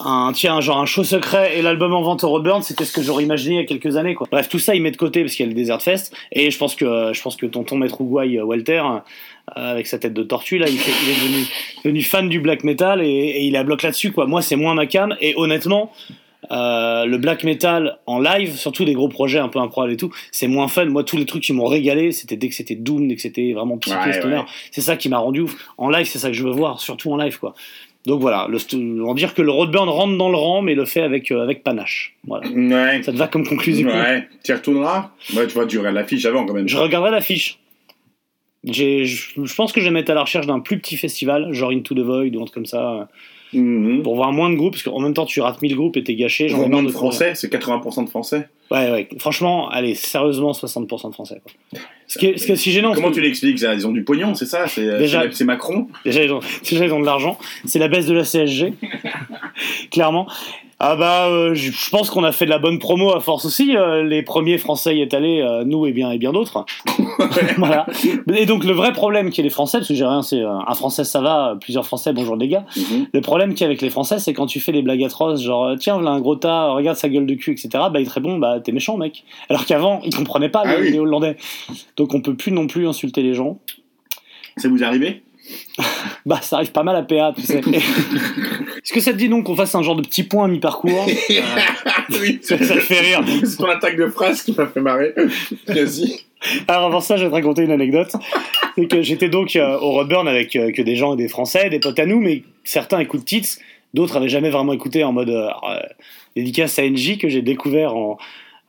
[0.00, 3.02] un tiens genre un show secret et l'album en vente au Roadburn c'était ce que
[3.02, 5.22] j'aurais imaginé il y a quelques années quoi bref tout ça il met de côté
[5.22, 7.74] parce qu'il y a le Desert Fest et je pense que je pense que tonton
[7.76, 8.98] maître Uruguay euh, Walter euh,
[9.54, 11.46] avec sa tête de tortue là il, fait- il est devenu,
[11.84, 14.56] devenu fan du black metal et, et il est à bloc là-dessus quoi moi c'est
[14.56, 15.92] moins ma cam et honnêtement
[16.52, 20.10] euh, le black metal en live, surtout des gros projets un peu improbables et tout,
[20.30, 20.86] c'est moins fun.
[20.86, 23.52] Moi, tous les trucs qui m'ont régalé, c'était dès que c'était Doom, dès que c'était
[23.52, 24.36] vraiment psyché, Ouais, stoner.
[24.36, 24.42] ouais.
[24.70, 25.56] C'est ça qui m'a rendu ouf.
[25.76, 27.54] En live, c'est ça que je veux voir, surtout en live, quoi.
[28.06, 28.58] Donc voilà, le,
[29.02, 31.42] on va dire que le Roadburn rentre dans le rang, mais le fait avec, euh,
[31.42, 32.14] avec panache.
[32.26, 32.48] Voilà.
[32.48, 33.02] Ouais.
[33.02, 34.26] Ça te va comme conclusion Ouais.
[34.44, 35.10] Tu y retourneras?
[35.36, 36.68] Ouais, tu vois, tu regardes l'affiche avant quand même.
[36.68, 37.58] Je regarderai l'affiche.
[38.72, 41.94] Je pense que je vais mettre à la recherche d'un plus petit festival, genre Into
[41.94, 43.08] the Void ou un truc comme ça,
[43.54, 44.02] Mhm.
[44.02, 46.14] pour voir moins de groupes, parce qu'en même temps tu rates 1000 groupes et t'es
[46.14, 46.48] gâché.
[46.50, 48.46] J'en ai marre de français, c'est 80% de français.
[48.70, 49.08] Ouais, ouais.
[49.18, 51.40] Franchement, allez, sérieusement, 60% de français.
[51.42, 51.80] Quoi.
[52.08, 53.74] Ce, qui est, ce qui est si gênant, Comment tu l'expliques ça?
[53.74, 54.66] Ils ont du pognon, c'est ça?
[54.66, 55.86] C'est euh, Déjà- c'est- Macron?
[56.04, 57.38] Déjà, ils ont, déjà, ils ont de l'argent.
[57.66, 58.72] C'est la baisse de la CSG,
[59.90, 60.26] clairement.
[60.80, 63.76] Ah bah, euh, je pense qu'on a fait de la bonne promo à force aussi.
[63.76, 66.64] euh, les premiers Français y est allés, euh, nous et bien et bien d'autres.
[67.58, 67.84] voilà.
[68.32, 70.74] Et donc le vrai problème qui est les Français, parce que j'ai rien, c'est un
[70.74, 72.64] Français ça va, plusieurs Français bonjour les gars.
[72.76, 73.06] Mhm.
[73.12, 75.42] Le problème qu'il y a avec les Français, c'est quand tu fais des blagues atroces,
[75.42, 77.70] genre tiens, voilà un gros tas, regarde sa gueule de cul, etc.
[77.92, 79.24] Bah il te répond bah t'es méchant mec.
[79.50, 80.92] Alors qu'avant ils comprenaient pas Ah les, oui.
[80.92, 81.36] les Hollandais.
[81.98, 83.60] Donc on peut plus non plus insulter les gens.
[84.56, 85.22] Ça vous est arrivé?
[86.26, 87.60] Bah ça arrive pas mal à PA, tu sais.
[87.64, 91.06] Est-ce que ça te dit donc qu'on fasse un genre de petit point à mi-parcours?
[92.20, 93.22] Oui, ça, ça te fait rire.
[93.44, 95.14] C'est ton attaque de phrase qui m'a fait marrer.
[95.66, 96.20] Vas-y.
[96.66, 98.12] Alors avant ça, je vais te raconter une anecdote.
[98.76, 101.80] C'est que j'étais donc euh, au Roadburn avec euh, que des gens, des Français, des
[101.80, 103.58] potes à nous, mais certains écoutent Tits,
[103.92, 105.50] d'autres avaient jamais vraiment écouté en mode euh,
[106.34, 108.16] dédicace à NJ que j'ai découvert en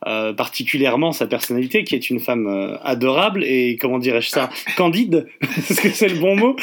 [0.06, 5.26] euh, particulièrement sa personnalité, qui est une femme euh, adorable et comment dirais-je ça, candide,
[5.40, 6.56] parce que c'est le bon mot,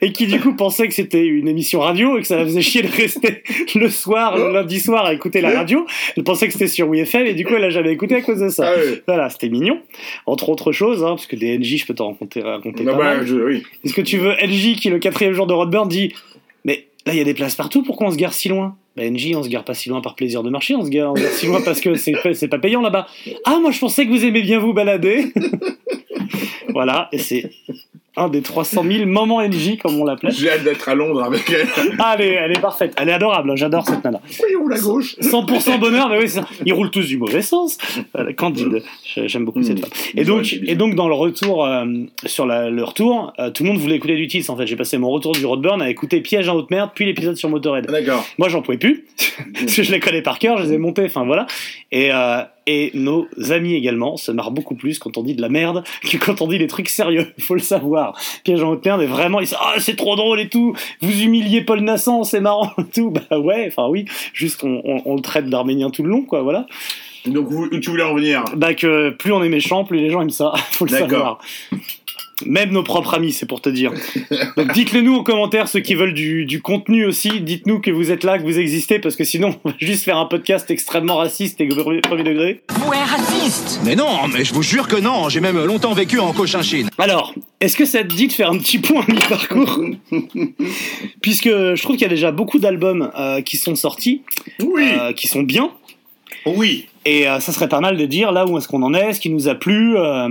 [0.00, 2.62] et qui du coup pensait que c'était une émission radio et que ça la faisait
[2.62, 3.42] chier de rester
[3.74, 5.84] le soir, le lundi soir à écouter la radio.
[6.16, 8.38] Elle pensait que c'était sur WFM et du coup elle a jamais écouté à cause
[8.40, 8.72] de ça.
[8.74, 9.02] Ah ouais.
[9.06, 9.80] Voilà, c'était mignon.
[10.26, 12.98] Entre autres choses, hein, parce que des NJ, je peux t'en raconter, raconter Non, pas
[12.98, 13.26] bah, mal.
[13.26, 13.62] je- oui.
[13.84, 16.12] Est-ce que tu veux NJ qui, le quatrième jour de Roadburn, dit
[16.64, 18.76] Mais là, il y a des places partout, pourquoi on se gare si loin?
[18.96, 21.12] Bah, NJ, on se gare pas si loin par plaisir de marcher, on se gare,
[21.12, 23.06] on se gare si loin parce que c'est pas- c'est pas payant là-bas.
[23.44, 25.32] Ah, moi, je pensais que vous aimez bien vous balader.
[26.70, 27.50] voilà, et c'est
[28.16, 30.30] un des 300 000 moments NJ, comme on l'appelait.
[30.30, 31.66] J'ai hâte d'être à Londres avec elle.
[31.98, 34.20] Ah, elle est, elle est parfaite, elle est adorable, hein, j'adore cette nana.
[34.42, 35.16] Oui, ou la gauche.
[35.20, 36.46] 100% bonheur, mais oui, ça.
[36.64, 37.76] ils roulent tous du mauvais sens.
[38.14, 39.82] Voilà, Candide, J'ai- j'aime beaucoup cette Mm.
[39.82, 39.90] femme.
[40.16, 41.84] Et donc, et donc dans le retour, euh,
[42.24, 44.44] sur la- le retour, euh, tout le monde voulait écouter du Tits.
[44.48, 47.04] En fait, j'ai passé mon retour du Roadburn à écouter Piège en haute merde, puis
[47.04, 47.86] l'épisode sur Motorhead.
[47.86, 48.24] D'accord.
[48.38, 49.04] Moi, j'en pouvais plus,
[49.54, 51.46] parce que je les connais par cœur, je les ai montés, enfin voilà.
[51.92, 55.48] Et, euh, et nos amis également se marrent beaucoup plus quand on dit de la
[55.48, 57.32] merde que quand on dit des trucs sérieux.
[57.38, 58.18] Il faut le savoir.
[58.44, 60.74] Piège en haute merde est vraiment, ils disent, ah, c'est trop drôle et tout.
[61.00, 63.10] Vous humiliez Paul Nassan, c'est marrant et tout.
[63.10, 64.04] Bah ouais, enfin oui.
[64.32, 66.66] Juste, on, on- on le traite d'arménien tout le long, quoi, voilà.
[67.26, 70.22] Donc, vous- tu voulais en venir Bah que plus on est méchant, plus les gens
[70.22, 70.52] aiment ça.
[70.72, 71.38] faut le savoir.
[72.44, 73.92] Même nos propres amis, c'est pour te dire.
[74.58, 77.40] Donc dites-le nous en commentaire, ceux qui veulent du, du contenu aussi.
[77.40, 80.18] Dites-nous que vous êtes là, que vous existez, parce que sinon, on va juste faire
[80.18, 82.60] un podcast extrêmement raciste et premier premier degré.
[83.84, 86.90] Mais non, mais je vous jure que non, j'ai même longtemps vécu en Cochinchine.
[86.98, 89.80] Alors, est-ce que ça te dit de faire un petit point à mi-parcours?
[91.22, 94.22] Puisque je trouve qu'il y a déjà beaucoup d'albums euh, qui sont sortis,
[94.60, 94.84] Oui.
[95.00, 95.70] euh, qui sont bien,
[96.44, 96.86] Oui.
[97.04, 99.20] et euh, ça serait pas mal de dire là où est-ce qu'on en est, ce
[99.20, 100.28] qui nous a plu, euh,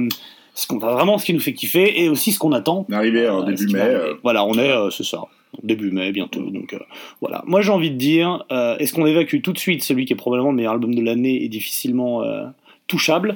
[0.56, 2.96] ce qu'on vraiment ce qui nous fait kiffer, et aussi ce qu'on attend On est
[2.96, 3.82] arrivé en Euh, début ce qui mai.
[3.82, 5.20] euh, Voilà, on est, euh, c'est ça,
[5.62, 6.42] début mai bientôt.
[6.50, 6.80] Donc euh,
[7.22, 7.44] voilà.
[7.46, 10.16] Moi j'ai envie de dire, euh, est-ce qu'on évacue tout de suite celui qui est
[10.16, 12.46] probablement le meilleur album de l'année et difficilement euh,
[12.88, 13.36] Touchable?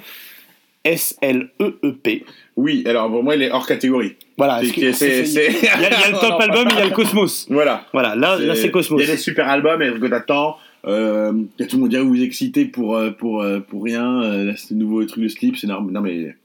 [0.86, 2.24] S-L-E-E-P.
[2.56, 4.16] Oui, alors pour moi, il est hors catégorie.
[4.38, 4.62] Voilà.
[4.64, 6.78] C'est- c'est- c'est- c'est- Il y, a il a le top Non, album et il
[6.78, 7.48] y a le Cosmos.
[7.50, 7.86] Voilà.
[7.94, 9.02] Voilà, là, là c'est Cosmos.
[9.02, 10.58] Il y a des super albums et que t'attends.
[10.88, 14.22] Euh, y a tout le monde dirait vous excitez pour, pour, pour rien.
[14.46, 15.94] Là, ce nouveau truc de Slip, c'est normal.
[15.94, 16.36] Non, mais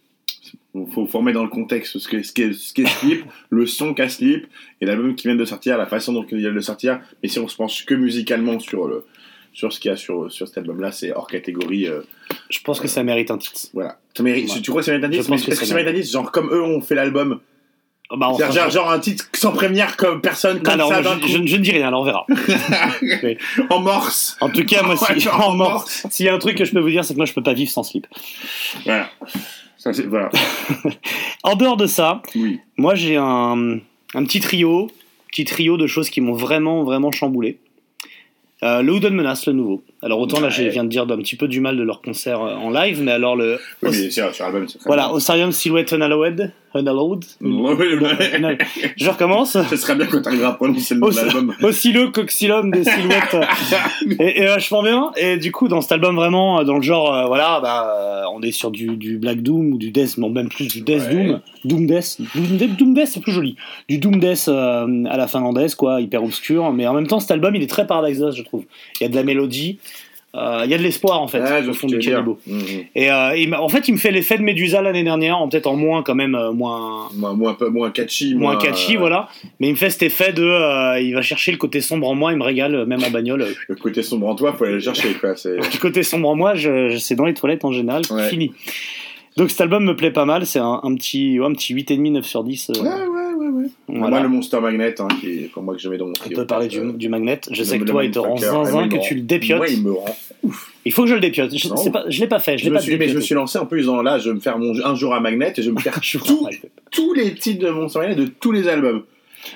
[0.92, 3.94] faut, faut remettre dans le contexte ce qu'est ce qu'est- ce qu'est Slip, le son
[3.94, 4.46] qu'a Slip
[4.80, 7.00] et l'album qui vient de sortir, la façon dont il vient de sortir.
[7.22, 9.06] Mais si on se pense que musicalement sur, le,
[9.52, 11.86] sur ce qu'il y a sur, sur cet album-là, c'est hors catégorie.
[11.86, 12.00] euh,
[12.50, 13.60] Je pense que ça mérite un titre.
[13.72, 13.98] voilà.
[14.16, 14.60] Ça mérite, Ouais.
[14.60, 16.50] Tu crois que ça mérite un que Est-ce que ça mérite un disque Genre, comme
[16.52, 17.40] eux ont fait l'album.
[18.10, 21.18] Bah, enfin, C'est-à-dire, genre, genre un titre sans première, comme personne, comme ça, moi, d'un
[21.22, 22.26] je, je- je ne dis rien, alors on verra.
[23.70, 24.36] en morse.
[24.40, 26.80] En tout cas, moi, si, en morse, s'il y a un truc que je peux
[26.80, 28.06] vous dire, c'est que moi, je peux pas vivre sans slip.
[28.84, 29.10] Voilà.
[30.08, 30.30] Voilà.
[31.42, 32.60] En dehors de ça, Oui.
[32.78, 33.78] moi, j'ai un,
[34.14, 34.90] un petit trio,
[35.28, 37.58] petit trio de choses qui m'ont vraiment, vraiment chamboulé.
[38.62, 39.82] Euh, le Houdon Menace, le nouveau.
[40.04, 42.42] Alors autant là, je viens de dire un petit peu du mal de leur concert
[42.42, 45.14] euh, en live, mais alors le Oui, mais sur, sur très voilà, bien.
[45.14, 47.24] Osarium Silhouette Unallowed, Unallowed.
[47.40, 48.58] Ouais, ouais,
[48.96, 49.56] Je recommence.
[49.70, 51.54] Ce serait bien quand t'arriveras à prononcer le nom de l'album.
[51.62, 53.36] Oscillo, coxylum des silhouettes.
[54.20, 55.12] et, et vachement bien.
[55.16, 58.22] Et du coup, dans cet album, vraiment, euh, dans le genre, euh, voilà, bah, euh,
[58.34, 61.08] on est sur du, du Black Doom ou du Death, non, même plus du Death.
[61.08, 61.40] Doom.
[61.64, 62.18] Doom Death.
[62.34, 63.56] Doom, Death- Doom Death, c'est plus joli.
[63.88, 66.72] Du Doom Death euh, à la finlandaise, quoi, hyper obscur.
[66.72, 68.64] Mais en même temps, cet album, il est très Paradise Lost, je trouve.
[69.00, 69.78] Il y a de la mélodie.
[70.36, 72.12] Euh, Il y a de l'espoir, en fait, au fond du dire.
[72.14, 72.38] canibo.
[72.46, 72.64] Mhm.
[72.94, 75.66] Et euh, il en fait, il me fait l'effet de Medusa l'année dernière, en peut-être
[75.66, 78.34] en moins, quand même, euh, moins, Moins, moins, moins catchy.
[78.34, 79.28] moins catchy, voilà.
[79.60, 82.32] Mais il me fait cet effet de, il va chercher le côté sombre en moi,
[82.32, 83.46] il me régale, même en bagnole.
[83.68, 85.34] Le côté sombre en toi, faut aller le chercher, quoi.
[85.44, 88.28] Le côté sombre en moi, je, je- c'est dans les toilettes en général, Ouais.
[88.28, 88.52] fini.
[89.36, 92.12] Donc cet album me plaît pas mal, c'est un, un petit, ouais, un petit 8,5,
[92.12, 92.70] 9 sur 10.
[92.70, 93.66] euh, Ouais, ouais, ouais, ouais.
[93.88, 94.08] voilà.
[94.10, 96.28] Moi, le Monster Magnet, hein, qui est, pour moi, que je mets dans mon On
[96.30, 97.40] peut parler du, Euh, du magnet.
[97.50, 99.58] Je le- sais que toi, il te rend zinzin, que tu le dépiotes.
[99.58, 100.16] Moi, il me rend.
[100.84, 101.50] Il faut que je le dépiote.
[101.56, 101.68] Je,
[102.08, 103.58] je l'ai pas fait, je Je l'ai me, pas suis, mais je me suis lancé
[103.58, 105.70] en plus dans là, je vais me faire mon, un jour à Magnet et je
[105.70, 106.46] vais me faire tout,
[106.92, 109.02] tous les titres de Monster Magnet de tous les albums.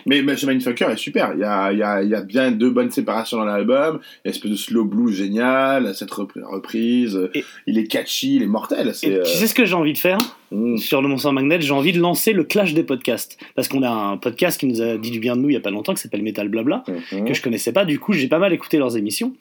[0.07, 1.33] Mais, ce Mindfucker est super.
[1.35, 4.01] Il y a, il y, a, il y a bien deux bonnes séparations dans l'album.
[4.03, 7.29] Il y a une espèce de slow blues génial, cette repri- reprise.
[7.35, 8.91] Et- il est catchy, il est mortel.
[8.95, 10.19] C'est, Et euh, tu sais ce que j'ai envie de faire?
[10.51, 10.79] Mm.
[10.79, 13.37] sur le Monster Magnet J'ai envie de lancer le clash des podcasts.
[13.55, 15.57] Parce qu'on a un podcast qui nous a dit du bien de nous il y
[15.57, 16.85] a pas longtemps, qui s'appelle Metal Blabla.
[17.13, 17.25] Mhm.
[17.27, 17.85] que je connaissais pas.
[17.85, 19.35] Du coup, j'ai pas mal écouté leurs émissions.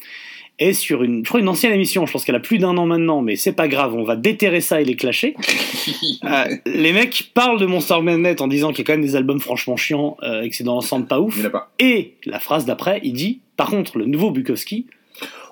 [0.60, 2.88] Et sur une, je crois une ancienne émission, je pense qu'elle a plus d'un an
[2.88, 5.36] maintenant, mais c'est pas grave, on va déterrer ça et les clasher.
[6.24, 9.16] Euh, les mecs parlent de Monster Magnet en disant qu'il y a quand même des
[9.16, 11.38] albums franchement chiants euh, et que c'est dans l'ensemble pas ouf.
[11.38, 11.72] Il pas.
[11.80, 14.88] Et la phrase d'après, il dit, par contre, le nouveau Bukowski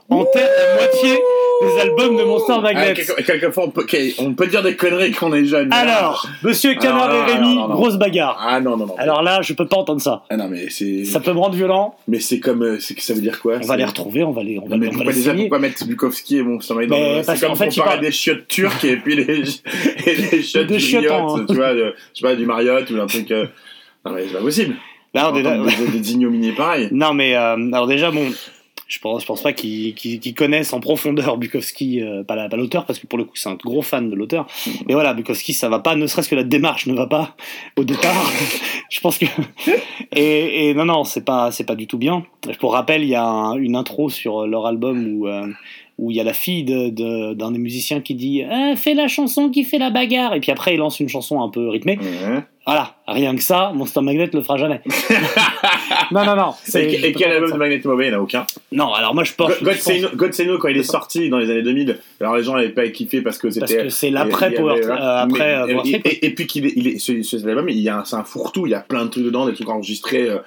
[0.09, 1.19] enterre la moitié
[1.61, 2.93] des albums de Monster Ah, Magnet.
[2.93, 3.85] quelque- quelquefois, on peut,
[4.19, 5.71] on peut dire des conneries quand on est jeune.
[5.73, 7.73] Alors, Monsieur Canard Alors là, et Rémi, non, non.
[7.75, 8.37] grosse bagarre.
[8.39, 8.95] Ah non, non, non.
[8.97, 10.23] Alors là, je peux pas entendre ça.
[10.29, 11.05] Ah non, mais c'est.
[11.05, 11.95] Ça peut me rendre violent.
[12.07, 12.63] Mais c'est comme.
[12.63, 14.77] euh, c'est ça veut dire quoi On va les retrouver, on va les, on va,
[14.77, 17.39] mais on va pourquoi les déjà pourquoi mettre Bukowski et bon ça m'a Mais C'est
[17.39, 19.23] comme fait, comparer parle- des chiottes turques et puis les,
[20.05, 23.05] et les chiottes Des Marriott, en- tu vois, je sais pas du Marriott ou un
[23.07, 23.31] truc.
[23.31, 23.45] euh,
[24.05, 24.75] Non mais c'est pas possible.
[25.13, 25.57] Là, on est là-
[25.93, 26.89] des, ignominies pareils.
[26.91, 28.25] Non, mais euh, alors déjà, bon,
[28.87, 32.49] je pense, je pense pas qu'ils qu'ils- qu'ils connaissent en profondeur Bukowski, euh, pas la-
[32.49, 34.47] pas l'auteur, parce que pour le coup, c'est un gros fan de l'auteur.
[34.87, 37.35] Mais voilà, Bukowski, ça va pas, ne serait-ce que la démarche ne va pas
[37.77, 38.31] au départ.
[38.89, 39.25] je pense que.
[40.15, 42.25] Et, et non, non, c'est pas, c'est pas du tout bien.
[42.59, 45.27] Pour rappel, il y a un- une intro sur leur album où.
[45.27, 45.47] euh,
[45.97, 48.95] où il y a la fille de- de- d'un des musiciens qui dit Eh, fais
[48.95, 51.69] la chanson qui fait la bagarre et puis après il lance une chanson un peu
[51.69, 51.97] rythmée.
[52.65, 54.81] Voilà rien que ça Monster Magnet le fera jamais
[56.11, 58.45] non non non Et, quel album de Magneto Mobile Il n'y en a aucun?
[58.71, 61.29] non alors moi je God Say pense- No- God Say No, quand il est sorti
[61.29, 63.83] dans les années 2000, alors les gens n'avaient pas kiffé parce que parce c'était.
[63.83, 66.07] que c'est l'après Power euh, après Mais- euh, Power et, Trip.
[66.07, 67.67] et- et puis qu'il est, il est, ce, cet album,
[68.05, 70.29] c'est un fourre-tout, il y a plein de trucs dedans, des trucs enregistrés.
[70.29, 70.39] euh,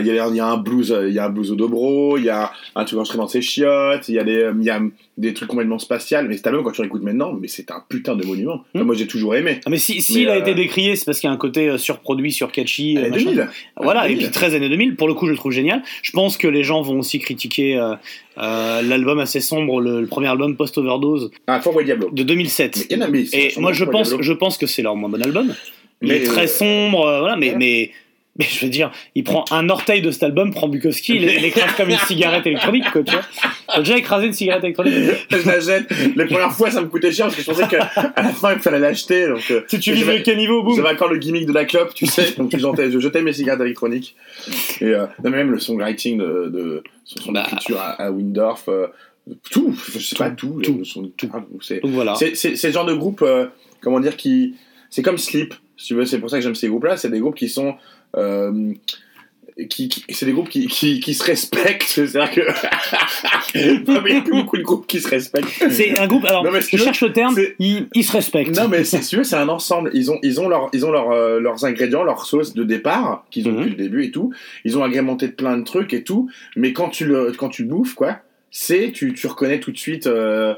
[0.00, 1.54] il, y a, il y a un blues, euh, il y a un blues au
[1.56, 4.52] dobro, il y a un truc enregistré dans ses chiottes, il y a des, euh,
[4.58, 4.80] il y a
[5.16, 6.28] des trucs complètement spatial.
[6.28, 8.64] Mais cet album, quand tu l'écoutes maintenant, mais c'est un putain de monument.
[8.74, 8.86] Enfin, Hmm.
[8.86, 9.60] moi, j'ai toujours aimé.
[9.66, 11.34] Ah, mais si, si Mais, il a euh, été décrié, c'est parce qu'il y a
[11.34, 12.96] un côté euh, surproduit, surcatchy.
[12.96, 13.24] euh, Années machin.
[13.30, 13.48] 2000.
[13.80, 14.34] Voilà, Années et puis 2000.
[14.34, 15.82] 13 années 2000, pour le coup, je le trouve génial.
[16.02, 17.94] Je pense que les gens vont aussi critiquer euh,
[18.38, 22.10] euh, l'album assez sombre, le, le premier album post-overdose Ah, Forward Diablo.
[22.12, 22.76] de 2007.
[22.76, 24.82] Mais il y en a, mais c'est Et moi, je pense, je pense que c'est
[24.82, 25.54] leur moins bon album.
[26.00, 27.56] Mais, très euh, sombre, euh, voilà, mais, ouais.
[27.58, 27.90] mais,
[28.38, 31.72] mais je veux dire, il prend un orteil de cet album, prend Bukowski, il l'écrase
[31.76, 33.22] comme une cigarette électronique, quoi, tu vois.
[33.66, 34.94] T'as déjà écrasé une cigarette électronique
[35.30, 35.86] je la jette.
[36.16, 38.60] Les premières fois, ça me coûtait cher parce que je pensais qu'à la fin, il
[38.60, 39.26] fallait l'acheter.
[39.28, 41.92] Donc, euh, Si tu vises le caniveau, boum J'avais encore le gimmick de la clope,
[41.94, 42.32] tu sais.
[42.38, 44.14] Donc, je jetais, je jetais mes cigarettes électroniques.
[44.80, 47.42] Et euh, même le songwriting de, de son, son Bah.
[47.46, 48.86] écriture à, à Windorf, euh,
[49.50, 51.28] tout, je sais pas tout, tout, le son- tout.
[51.60, 52.14] c'est Donc voilà.
[52.14, 53.46] c'est c'est c'est le genre de groupe, euh,
[53.82, 54.54] comment dire, qui
[54.90, 55.52] c'est comme Sleep.
[55.76, 56.96] Si tu veux, c'est pour ça que j'aime ces groupes-là.
[56.96, 57.72] C'est des groupes qui sont euh,
[59.68, 61.82] qui, qui- c'est des groupes qui, qui, qui se respectent.
[61.88, 62.40] C'est-à-dire que.
[63.90, 65.48] Non, mais il y a plus beaucoup de groupes qui se respectent.
[65.70, 66.24] C'est un groupe.
[66.26, 67.34] Alors, Non, mais je cherche le terme.
[67.58, 68.54] Ils il se respectent.
[68.56, 69.90] Non, mais c'est sûr, c'est un ensemble.
[69.94, 73.24] Ils ont, ils ont, leur, ils ont leur, euh, leurs ingrédients, leur sauce de départ,
[73.30, 73.56] qu'ils ont Mhm.
[73.58, 74.32] depuis le début et tout.
[74.64, 76.30] Ils ont agrémenté de plein de trucs et tout.
[76.56, 78.18] Mais quand tu le, quand tu bouffes, quoi,
[78.50, 80.54] c'est, tu, tu reconnais tout de suite, euh,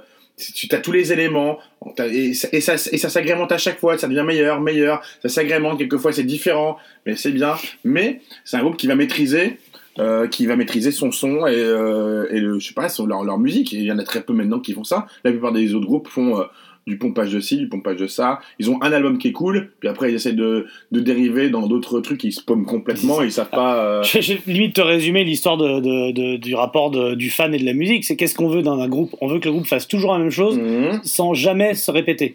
[0.55, 1.59] tu as tous les éléments.
[1.99, 3.99] Et, ça- s'agrémente à chaque fois.
[3.99, 5.03] Ça devient meilleur, meilleur.
[5.23, 5.79] Ça s'agrémente.
[5.79, 6.77] Quelquefois, c'est différent.
[7.07, 7.55] Mais c'est bien.
[7.85, 9.59] Mais c'est un groupe qui va maîtriser.
[9.99, 13.73] euh, qui va maîtriser son son et, euh, le, je sais pas, leur, leur musique.
[13.73, 15.07] Il y en a très peu maintenant qui font ça.
[15.25, 16.45] La plupart des autres groupes font euh,
[16.91, 18.41] du pompage de ci, du pompage de ça.
[18.59, 21.67] Ils ont un album qui est cool, puis après ils essaient de, de dériver dans
[21.67, 23.77] d'autres trucs ils se paument complètement et ils savent pas.
[23.77, 27.65] euh, Je limite te résumer l'histoire de, de- de- du rapport du fan et de
[27.65, 28.05] la musique.
[28.05, 29.15] C'est qu'est-ce qu'on veut dans un groupe?
[29.23, 31.01] On veut que le groupe fasse toujours la même chose mhm.
[31.05, 32.35] sans jamais se répéter.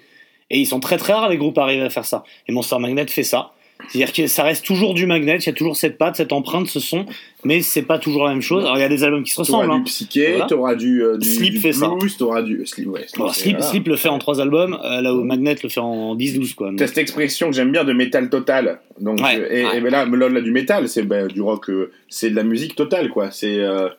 [0.50, 2.24] Et ils sont très très rares les groupes à arriver à faire ça.
[2.48, 3.52] Et Monster Magnet fait ça.
[3.90, 6.68] C'est-à-dire que ça reste toujours du magnet, il y a toujours cette patte, cette empreinte,
[6.68, 7.06] ce son,
[7.44, 8.64] mais c'est pas toujours la même chose.
[8.64, 9.74] Alors il y a des albums qui se T'auras ressemblent.
[9.76, 9.84] du hein.
[9.86, 10.46] psyché, Voilà.
[10.46, 11.90] t'auras du, euh, du, Sleep du fait ça.
[11.90, 12.88] blues, t'auras du Sleep.
[12.88, 13.62] Ouais, Sleep.
[13.62, 16.72] Sleep le fait en trois albums, euh, là où Magnet le fait en 10-12 quoi.
[16.78, 18.80] T'as cette expression que j'aime bien de métal total.
[19.00, 19.78] Donc, Ouais, euh, et, ouais.
[19.78, 22.76] et ben là, là, du métal, c'est ben, du rock, euh, c'est de la musique
[22.76, 23.30] totale, quoi.
[23.30, 23.90] C'est euh,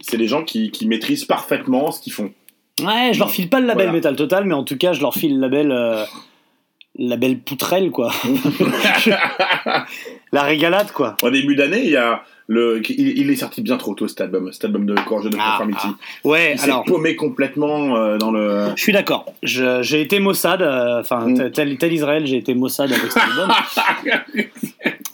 [0.00, 2.32] c'est des gens qui, qui maîtrisent parfaitement ce qu'ils font.
[2.82, 3.92] Ouais, je leur file pas le label Voilà.
[3.98, 5.72] Metal Total, mais en tout cas, je leur file le label,
[6.98, 8.12] euh, le label poutrelle, quoi.
[10.32, 11.16] La régalade, quoi.
[11.22, 14.20] En début d'année, il y a le, il, il est sorti bien trop tôt cet
[14.20, 15.86] album, cet album de Courage de Ah, Conformity.
[16.24, 16.84] Ouais, Il alors.
[16.84, 18.66] paumé complètement euh, dans le.
[18.76, 19.26] Je suis d'accord.
[19.42, 21.50] J'ai été Mossad, euh, enfin Mm.
[21.50, 23.52] tel, tel Israël, j'ai été Mossad avec cet album.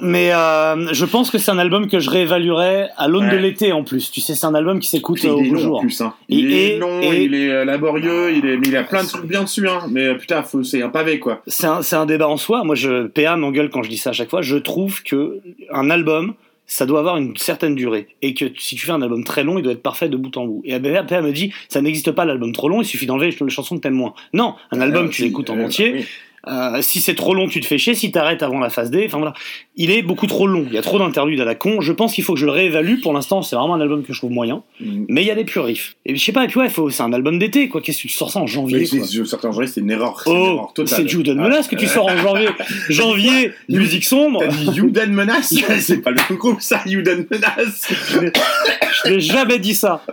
[0.03, 3.73] Mais euh, je pense que c'est un album que je réévaluerai à l'aune de l'été
[3.73, 4.11] en plus.
[4.11, 5.81] Tu sais, c'est un album qui s'écoute au beau jour.
[5.81, 6.13] plus, hein.
[6.29, 9.09] Il est long, et- il est euh, laborieux, il est, mais il a plein de
[9.09, 9.81] trucs bien dessus, hein.
[9.91, 11.43] Mais euh, putain, faut, c'est un pavé, quoi.
[11.47, 12.65] C'est un, c'est un débat en soi.
[12.65, 14.43] Moi, je, PA m'engueule quand je dis ça à chaque fois.
[14.43, 15.41] Je trouve que
[15.73, 16.35] un album,
[16.67, 18.09] ça doit avoir une certaine durée.
[18.23, 20.37] Et que si tu fais un album très long, il doit être parfait de bout
[20.37, 20.63] en bout.
[20.65, 23.51] Et PA, PA me dit, ça n'existe pas l'album trop long, il suffit d'enlever les
[23.51, 24.15] chansons que t'aimes moins.
[24.33, 25.93] Non, un album, Euh, tu l'écoutes en euh, entier.
[25.95, 26.05] oui.
[26.49, 27.95] Euh, si c'est trop long, tu te fais chier.
[27.95, 29.33] Si t'arrêtes avant la phase D, enfin voilà.
[29.77, 30.65] Il est beaucoup trop long.
[30.69, 31.81] Il y a trop d'interludes à la con.
[31.81, 33.01] Je pense qu'il faut que je le réévalue.
[33.01, 34.63] Pour l'instant, c'est vraiment un album que je trouve moyen.
[34.81, 35.05] Mm.
[35.09, 35.95] Mais il y a des plus riffs.
[36.05, 37.81] Et je sais pas, et puis ouais, faut, c'est un album d'été, quoi.
[37.81, 39.07] Qu'est-ce que tu sors ça en janvier, Mais quoi.
[39.07, 40.21] c'est- une erreur.
[40.27, 40.99] Une Oh, erreur totale.
[41.03, 42.49] c'est Jude Ah, Menace que tu sors en janvier.
[42.89, 44.41] Janvier, musique sombre.
[44.41, 47.89] T'as dit Yuden Menace C'est pas le groupe, ça, Yuden Menace
[49.05, 50.05] Je n'ai jamais dit ça.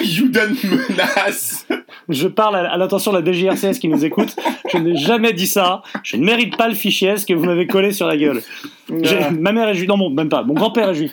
[0.04, 0.54] Yuden
[0.88, 1.66] Menace
[2.08, 4.34] Je parle à, l'attention de la DGRCS qui nous écoute.
[4.72, 5.82] Je n'ai jamais dit ça.
[6.02, 8.42] Je ne mérite pas le fichier S que vous m'avez collé sur la gueule.
[8.90, 9.30] Ah.
[9.30, 9.88] Ma mère est juive.
[9.88, 10.42] Non, bon, même pas.
[10.42, 11.12] Mon grand-père est juif.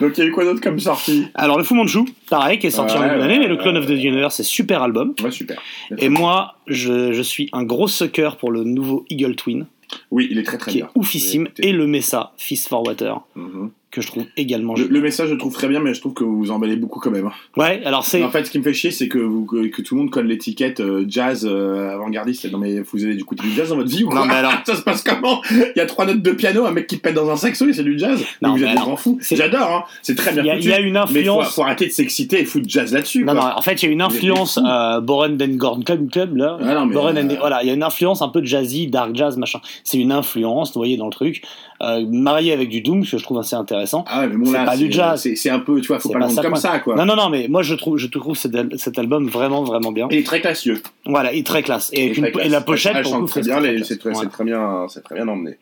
[0.00, 1.28] Donc il y a eu quoi d'autre comme sortie?
[1.34, 3.56] Alors, le Fu Manchu, pareil, qui est sorti en Ouais, début d'année, ouais, mais le
[3.56, 5.14] Clone ouais, of the Universe, c'est super album.
[5.22, 5.60] Ouais, super.
[5.98, 9.66] Et moi, je, je suis un gros sucker pour le nouveau Eagle Twin,
[10.10, 10.86] Oui, il est très très qui bien.
[10.86, 13.70] est oufissime, et le Mesa, Fist for Water, Mhm.
[13.94, 16.12] Que je trouve également le, le message, je le trouve très bien, mais je trouve
[16.14, 17.30] que vous vous emballez beaucoup quand même.
[17.56, 18.22] Ouais, alors c'est.
[18.24, 20.10] En fait, ce qui me fait chier, c'est que, vous, que, que tout le monde
[20.10, 22.50] colle l'étiquette euh, jazz euh, avant-gardiste.
[22.50, 24.34] Non, mais vous avez du coup du jazz dans votre vie ou quoi Non, mais
[24.34, 25.40] alors- Ça se passe comment?
[25.50, 27.72] Il y a trois notes de piano, un mec qui pète dans un saxo et
[27.72, 28.18] c'est du jazz?
[28.42, 29.18] Mais Non, vous mais êtes des alors, grands fous.
[29.30, 29.84] J'adore, hein.
[30.02, 30.68] c'est très bien Il y a- foutu.
[30.68, 31.54] il y a une Mais faut, influence.
[31.54, 33.24] faut arrêter de s'exciter et foutre jazz là-dessus.
[33.24, 33.50] Non, quoi.
[33.50, 36.10] non, en fait, il y a une Vous des influence euh, Boren Den Gorn Club,
[36.10, 36.58] Club là.
[36.60, 38.86] Ah non, mais, Boren and- euh, voilà, il y a une influence un peu jazzy,
[38.88, 39.60] dark jazz, machin.
[39.84, 41.42] C'est une influence, vous voyez, dans le truc.
[41.84, 44.04] Euh, marié avec du doom, que je trouve assez intéressant.
[44.08, 45.20] Ah ouais, mais bon, C'est là, pas du jazz.
[45.20, 46.60] C'est c'est un peu, tu vois, faut C'est pas, pas le ça, comme quoi.
[46.60, 46.94] ça, quoi.
[46.96, 49.92] Non, non, non, mais moi, je trouve, je trouve cet, al- cet album vraiment, vraiment
[49.92, 50.08] bien.
[50.10, 50.82] Il est très classieux.
[51.04, 51.90] Voilà, il est très classe.
[51.92, 52.48] Et, une- classe.
[52.48, 54.28] la pochette, pour coup, très c'est bien, les- c'est très, Voilà.
[54.28, 55.56] c'est très bien, c'est très bien emmené.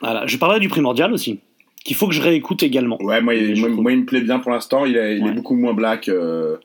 [0.00, 0.26] Voilà.
[0.26, 1.38] Je parlerai du primordial aussi,
[1.84, 2.96] qu'il faut que je réécoute également.
[3.02, 4.84] Ouais, moi, il, moi, il me plaît bien pour l'instant.
[4.86, 5.30] Il, est- il Ouais.
[5.30, 6.56] est beaucoup moins black, euh,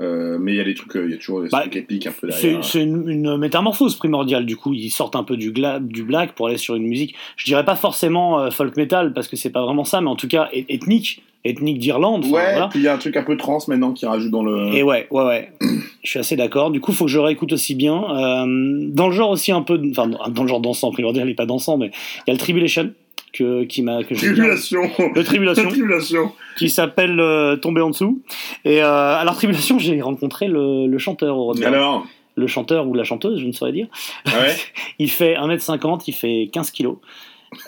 [0.00, 1.76] euh, mais il y a des trucs, euh, il y a toujours des Bah, trucs
[1.76, 2.64] épiques un peu derrière.
[2.64, 4.72] c'est une, une métamorphose primordiale, du coup.
[4.72, 8.40] Ils sortent un peu du, black pour aller sur une musique, je dirais pas forcément
[8.40, 11.22] euh, folk metal, parce que c'est pas vraiment ça, mais en tout cas eth- ethnique,
[11.44, 12.24] ethnique d'Irlande.
[12.24, 12.68] Ouais, voilà.
[12.68, 14.74] puis il y a un truc un peu trans maintenant qui rajoute dans le.
[14.74, 15.52] Et ouais, ouais, ouais.
[16.02, 16.70] je suis assez d'accord.
[16.72, 17.94] Du coup, faut que je réécoute aussi bien.
[18.02, 21.34] Euh, dans le genre aussi un peu, enfin, dans le genre dansant, primordial, il est
[21.34, 22.90] pas dansant, mais il y a le Tribulation
[23.34, 24.14] que, qui m'a, que.
[24.14, 24.90] Tribulation.
[25.14, 25.68] Le Tribulation.
[25.68, 26.32] Tribulation.
[26.56, 28.22] qui s'appelle euh, Tomber en dessous.
[28.64, 31.54] Et euh, alors Tribulation, j'ai rencontré le, le chanteur au.
[31.62, 33.88] Alors, Le chanteur ou la chanteuse, je ne saurais dire.
[34.26, 34.54] ah ouais.
[34.98, 36.96] Il fait 1m50, il fait 15 kilos.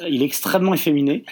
[0.08, 1.24] Il est extrêmement efféminé.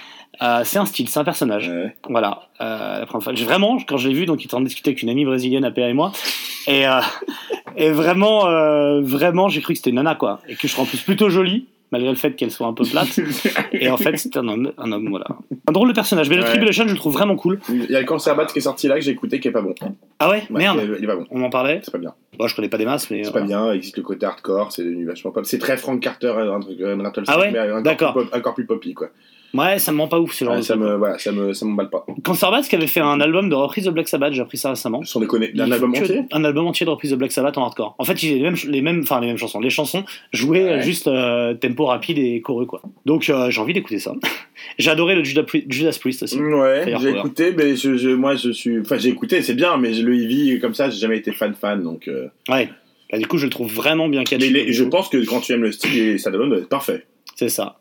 [0.43, 1.69] Euh, c'est un style, c'est un personnage.
[1.69, 1.95] Ouais.
[2.09, 2.49] Voilà.
[2.61, 3.05] Euh,
[3.45, 5.89] vraiment, quand je l'ai vu, donc il était en discuter avec une amie brésilienne, APA
[5.89, 6.13] et moi,
[6.67, 7.01] et, euh,
[7.77, 8.41] et vraiment,
[9.01, 11.29] vraiment, j'ai cru que c'était une nana, quoi, et que je serais en plus plutôt
[11.29, 13.21] jolie, malgré le fait qu'elle soit un peu plate.
[13.73, 15.27] Et en fait, c'était un homme, un homme, voilà.
[15.69, 16.29] Un drôle de personnage.
[16.29, 16.49] Mais le Ouais.
[16.49, 17.61] Tribulation, je le trouve vraiment cool.
[17.69, 19.53] Il y a le Cancer Bat qui est sorti là que j'ai écouté qui est
[19.53, 19.75] pas bon.
[20.19, 20.81] Ah ouais, Ouais, Merde.
[20.83, 21.27] Il est, il est pas bon.
[21.31, 21.81] On en parlait.
[21.85, 22.13] C'est pas bien.
[22.37, 23.23] Bon, je connais pas des masses, mais.
[23.23, 23.73] C'est euh, pas bien.
[23.73, 25.47] Il existe le côté hardcore, c'est devenu vachement pop.
[25.47, 28.19] C'est très Frank Carter, un truc, un Rattlesnake, Ah ouais D'accord.
[28.33, 29.09] Encore plus poppy, quoi.
[29.55, 30.85] Ouais, ça me ment pas ouf ce genre Ouais, de ça truc.
[30.87, 32.05] me, voilà, ça me, ça m'emballe pas.
[32.25, 34.71] Cancer Bats qui avait fait un album de reprise de Black Sabbath, j'ai appris ça
[34.71, 35.03] récemment.
[35.05, 36.23] Sans déconner, un album que entier?
[36.33, 37.95] Un album entier de reprise de Black Sabbath en hardcore.
[37.99, 39.61] En fait, il les mêmes, les mêmes, enfin les mêmes chansons.
[39.61, 40.83] Les chansons jouées Ouais.
[40.83, 42.83] juste euh, tempo rapide et choreux quoi.
[43.07, 44.15] Donc euh, j'ai envie d'écouter ça.
[44.79, 46.39] j'ai adoré le Judas, Pri- Judas Priest aussi.
[46.41, 48.81] Ouais, Fire j'ai écouté, mais je, je- moi je suis.
[48.81, 52.09] Enfin, j'ai écouté, c'est bien, mais le Eevee, comme ça, j'ai jamais été fan-fan, donc.
[52.09, 52.69] euh, Ouais.
[53.13, 54.51] Bah, du coup, je le trouve vraiment bien Mais catchy.
[54.51, 57.07] les- je pense que quand tu aimes le style, ça doit être parfait.
[57.37, 57.77] C'est ça.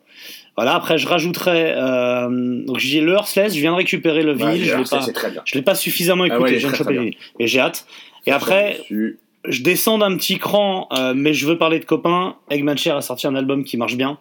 [0.56, 0.74] Voilà.
[0.74, 1.74] Après, je rajouterais.
[1.76, 3.54] Euh, donc j'ai le Hearthless.
[3.54, 4.62] Je viens de récupérer le vinyle.
[4.62, 5.40] Ouais, je l'ai pas.
[5.44, 6.42] Je l'ai pas suffisamment Ah écouté.
[6.42, 7.16] ouais, je viens de choper le vinyle.
[7.38, 7.86] Mais j'ai hâte.
[8.26, 12.36] Et après, je descends d'un petit cran, euh, mais je veux parler de copains.
[12.50, 14.18] Eggman Cher a sorti un album qui marche bien.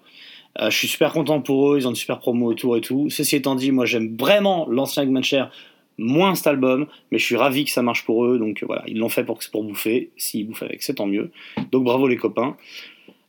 [0.60, 3.10] Euh, je suis super content pour eux, ils ont une super promo autour et tout.
[3.10, 5.50] Ceci étant dit, moi j'aime vraiment l'ancien Eggman Cher,
[5.98, 8.38] moins cet album, mais je suis ravi que ça marche pour eux.
[8.38, 10.10] Donc voilà, ils l'ont fait pour, pour bouffer.
[10.18, 11.32] S'ils bouffent avec, c'est tant mieux.
[11.72, 12.56] Donc bravo les copains.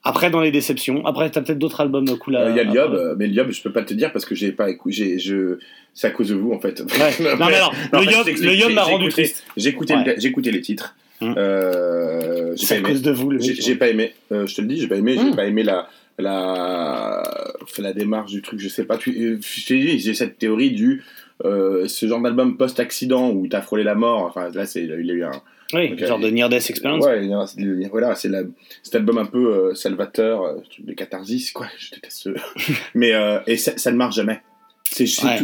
[0.05, 2.43] Après, dans les déceptions, après, t'as peut-être d'autres albums cool à.
[2.43, 4.35] Euh, Il y a Liob, euh, mais Liob, je peux pas te dire parce que
[4.35, 5.19] j'ai pas écouté.
[5.19, 5.59] Je...
[5.95, 6.81] C'est à cause de vous en fait.
[6.81, 6.87] Ouais.
[7.39, 7.59] Non, mais
[7.93, 9.45] Non, le j'ai- m'a rendu triste.
[9.57, 10.17] J'ai écouté, Ouais.
[10.23, 10.95] écouté les titres.
[11.21, 11.35] Hum.
[11.39, 12.89] Euh, C'est à aimé.
[12.91, 14.13] cause de vous, le J'ai pas aimé.
[14.33, 15.15] Euh, je te le dis, j'ai pas aimé.
[15.15, 15.37] J'ai Hum.
[15.37, 15.89] pas aimé la
[16.19, 17.23] la
[17.79, 18.61] la démarche du truc.
[18.61, 18.99] Je sais pas.
[18.99, 19.11] Tu...
[19.11, 21.03] euh, Je t'ai dit, j'ai cette théorie du
[21.45, 24.23] euh, ce genre d'album post-accident où t'as frôlé la mort.
[24.23, 25.33] Enfin là, il a eu un
[25.75, 27.05] Oui, genre de Near Death Experience.
[27.05, 27.29] Ouais,
[27.91, 28.31] voilà, c'est
[28.83, 31.67] cet album un peu euh, salvateur, euh, truc de catharsis, quoi.
[31.79, 32.31] Je déteste ce.
[32.95, 34.41] Mais euh, et ça, ça ne marche jamais.
[34.85, 35.39] C'est Ouais.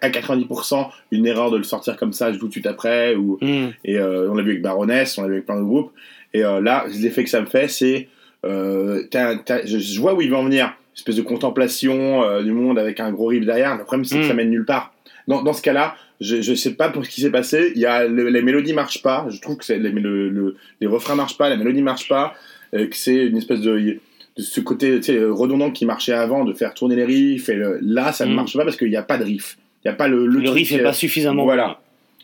[0.00, 3.14] à 90% une erreur de le sortir comme ça tout de suite après.
[3.14, 3.68] Ou, Hmm.
[3.84, 5.92] et euh, on l'a vu avec Baroness, on l'a vu avec plein de groupes.
[6.34, 8.08] Et là, l'effet que ça me fait, c'est.
[8.44, 10.66] Je, je vois où il va en venir.
[10.66, 13.76] Une espèce de contemplation du monde avec un gros riff derrière.
[13.76, 14.28] Le problème, c'est que Mm.
[14.28, 14.92] ça mène nulle part.
[15.28, 17.72] Dans, dans ce cas-là, je, je sais pas pour ce qui s'est passé.
[17.74, 19.26] Il y a le- les mélodies marchent pas.
[19.30, 22.34] Je trouve que c'est- les, le- le- les refrains marchent pas, la mélodie marche pas.
[22.72, 26.72] euh, que c'est une espèce de, de ce côté redondant qui marchait avant, de faire
[26.72, 27.48] tourner les riffs.
[27.48, 28.36] Et là, ça ne Mm.
[28.36, 29.58] marche pas parce qu'il n'y a pas de riff.
[29.84, 31.42] Il n'y a pas le, le, Le riff qui est est- pas suffisamment.
[31.42, 31.80] Voilà.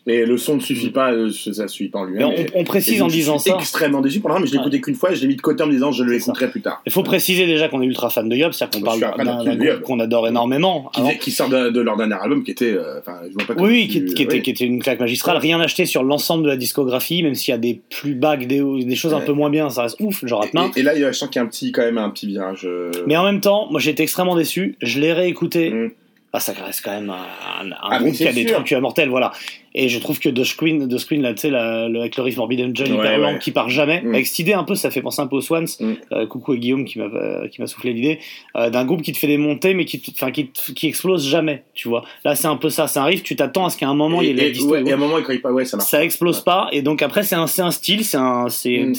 [0.08, 2.28] Et le son ne suffit pas, euh, ça suffit pas en lui-même.
[2.54, 3.56] on, précise en disant ça.
[3.58, 4.62] extrêmement déçu pour mais je l'ai Ouais.
[4.62, 6.20] écouté qu'une fois et je l'ai mis de côté en me disant je le C'est
[6.20, 6.30] ça.
[6.30, 6.80] écouterai plus tard.
[6.86, 10.28] Il faut préciser déjà qu'on est ultra fan de Yob, c'est-à-dire qu'on parle qu'on adore
[10.28, 10.90] énormément.
[11.20, 12.72] Qui, sort de, de leur dernier album qui était.
[12.72, 14.42] euh, je vois pas Oui, qui, tu- qui était, oui.
[14.42, 15.38] qui était une claque magistrale.
[15.38, 18.46] Rien acheté sur l'ensemble de la discographie, même s'il y a des plus bas, des,
[18.84, 20.70] des choses un peu moins bien, ça reste ouf, genre Atma.
[20.76, 22.62] Et, et là, je sens qu'il y a un petit, quand même un petit virage.
[22.64, 24.76] euh, Mais en même temps, moi j'ai été extrêmement déçu.
[24.80, 25.70] Je l'ai réécouté.
[25.70, 25.90] Mm.
[26.32, 29.32] Ah, ça reste quand même un, Ah, groupe qui a des trucs mortels, voilà.
[29.78, 32.60] Et je trouve que The Screen, The Screen là, tu sais, avec le riff Morbid
[32.62, 34.14] Angel Ouais, hyper lent qui part jamais, Mm.
[34.14, 35.66] avec cette idée un peu, ça fait penser un peu aux Swans.
[35.78, 35.92] Mm.
[36.12, 38.18] Euh, coucou à Guillaume qui m'a euh, qui m'a soufflé l'idée
[38.56, 40.50] euh, d'un groupe qui te fait des montées, mais qui, enfin, qui,
[40.86, 42.04] explose jamais, tu vois.
[42.24, 44.22] Là, c'est un peu ça, c'est un riff, tu t'attends à ce qu'à un moment
[44.22, 45.90] il y ait ouais, et à un moment, il pas, ouais, ça marche.
[45.90, 48.94] ça explose pas et donc après c'est un, style c'est un, Mm.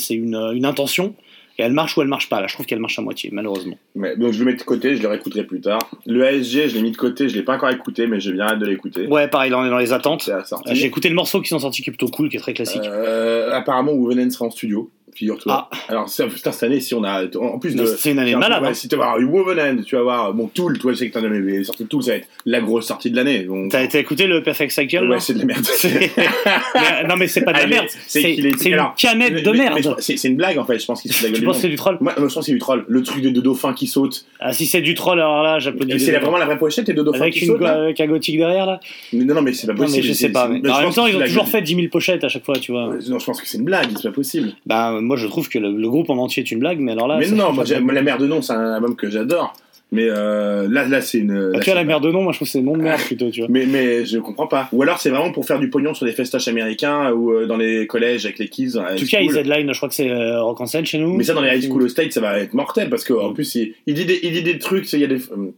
[0.54, 1.16] une intention
[1.58, 3.78] et elle marche ou elle marche pas là je trouve qu'elle marche à moitié malheureusement
[3.96, 5.80] donc je le mets de côté, je le réécouterai plus tard.
[6.06, 8.46] Le ASG, je l'ai mis de côté, je l'ai pas encore écouté, mais j'ai bien
[8.46, 9.08] hâte de l'écouter.
[9.08, 10.30] ouais pareil dans, dans les attentes.
[10.30, 10.42] Euh,
[10.72, 12.84] j'ai écouté le morceau qui sont sortis qui est plutôt cool qui est très classique
[12.86, 15.70] Euh, apparemment, Woovenen sera en studio, figure-toi.
[15.72, 15.78] Ah.
[15.90, 17.26] Alors, ça, putain, cette année, si on a.
[17.38, 17.86] En plus de.
[17.86, 18.74] C'est une année de malade ouais, hein.
[18.74, 20.34] Si tu vas avoir Woovenen, tu vas avoir.
[20.34, 22.62] Bon, Tool, toi, je sais que t'en as mais sorti Tool, ça va être la
[22.62, 23.44] grosse sortie de l'année.
[23.44, 23.72] Donc...
[23.72, 25.66] t'as été écouté le Perfect Cycle Ouais, c'est de la merde.
[25.84, 28.56] Mais- non mais c'est pas de la merde c'est est- une
[28.98, 31.40] canette de mais- merde C'est une blague en fait, je pense qu'il se la gueule
[31.40, 31.98] tu penses que c'est du troll?
[32.02, 32.86] Moi, je pense que c'est du troll.
[32.88, 34.26] Le truc de Dodo fin qui saute.
[34.40, 37.14] ah si c'est du troll alors là j'applaudis C'est vraiment la vraie pochette et Dodo
[37.14, 37.62] fin avec qui une saute.
[37.62, 38.80] là go- gothique derrière là
[39.14, 40.06] Non, non, mais c'est pas possible.
[40.06, 40.62] je sais pas en même
[40.94, 43.26] temps ils ont toujours fait 10 000 pochettes à chaque fois tu vois Non, je
[43.26, 44.54] pense que c'est une blague, c'est pas possible.
[44.66, 47.08] bah moi je trouve que le, le groupe en entier est une blague mais alors
[47.08, 49.54] là mais non, moi, La Mère de Non, c'est un album que j'adore.
[49.90, 51.32] Mais euh, là, là c'est une.
[51.54, 52.82] Ah, là, tu vois, la merde de nom, moi je trouve que c'est nom de
[52.82, 53.50] merde plutôt, tu vois.
[53.50, 54.68] Mais, mais je comprends pas.
[54.74, 57.56] Ou alors c'est vraiment pour faire du pognon sur des festoches américains ou euh, dans
[57.56, 58.78] les collèges avec les kids.
[58.78, 61.16] En tout cas, ils headline, je crois que c'est euh, Rock en scène chez nous.
[61.16, 63.34] Mais ça, dans les high school au State, ça va être mortel parce qu'en Mm.
[63.34, 64.92] plus, il, il dit des, il dit des trucs.
[64.92, 65.52] Il y a des, euh,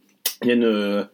[0.44, 1.08] il y a une,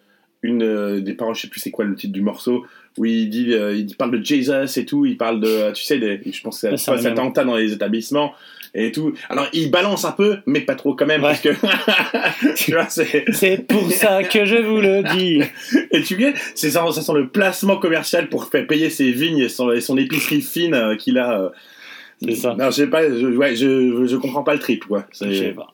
[0.43, 2.65] une des paroles, je sais plus c'est quoi le titre du morceau,
[2.97, 5.05] où il dit, euh, il parle de Jesus et tout.
[5.05, 8.33] Il parle de, tu sais, des, je pense que c'est attentat dans les établissements
[8.73, 9.13] et tout.
[9.29, 11.29] Alors, il balance un peu, mais pas trop quand même Ouais.
[11.29, 11.49] parce que,
[12.55, 13.25] tu vois, c'est.
[13.31, 15.41] C'est pour ça que je vous le dis.
[15.91, 19.39] Et tu vois, c'est ça, ça sent le placement commercial pour faire payer ses vignes
[19.39, 21.39] et son, et son épicerie fine euh, qu'il a.
[21.41, 21.49] euh.
[22.21, 22.55] C'est ça.
[22.57, 25.05] Non, je sais pas, je, ouais, je, je comprends pas le trip, quoi.
[25.21, 25.67] Je sais pas.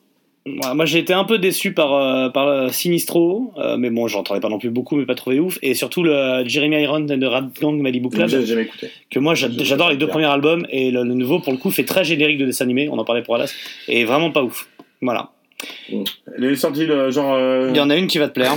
[0.44, 4.08] Moi, moi, j'ai été un peu déçu par, euh, par euh, Sinistro, euh, mais bon,
[4.08, 5.58] j'entendais pas non plus beaucoup, mais pas trouvé ouf.
[5.62, 8.90] Et surtout le Jeremy Iron de Rad Gang Malibu Club, J'ai jamais écouté.
[9.08, 11.84] que moi j'adore les deux premiers albums, et le, le nouveau, pour le coup, fait
[11.84, 13.54] très générique de dessin animé, on en parlait pour Alas,
[13.86, 14.68] et vraiment pas ouf.
[15.00, 15.30] Voilà.
[16.36, 17.38] Elle est sortie, le, genre.
[17.68, 18.56] Il y en a une qui va te plaire,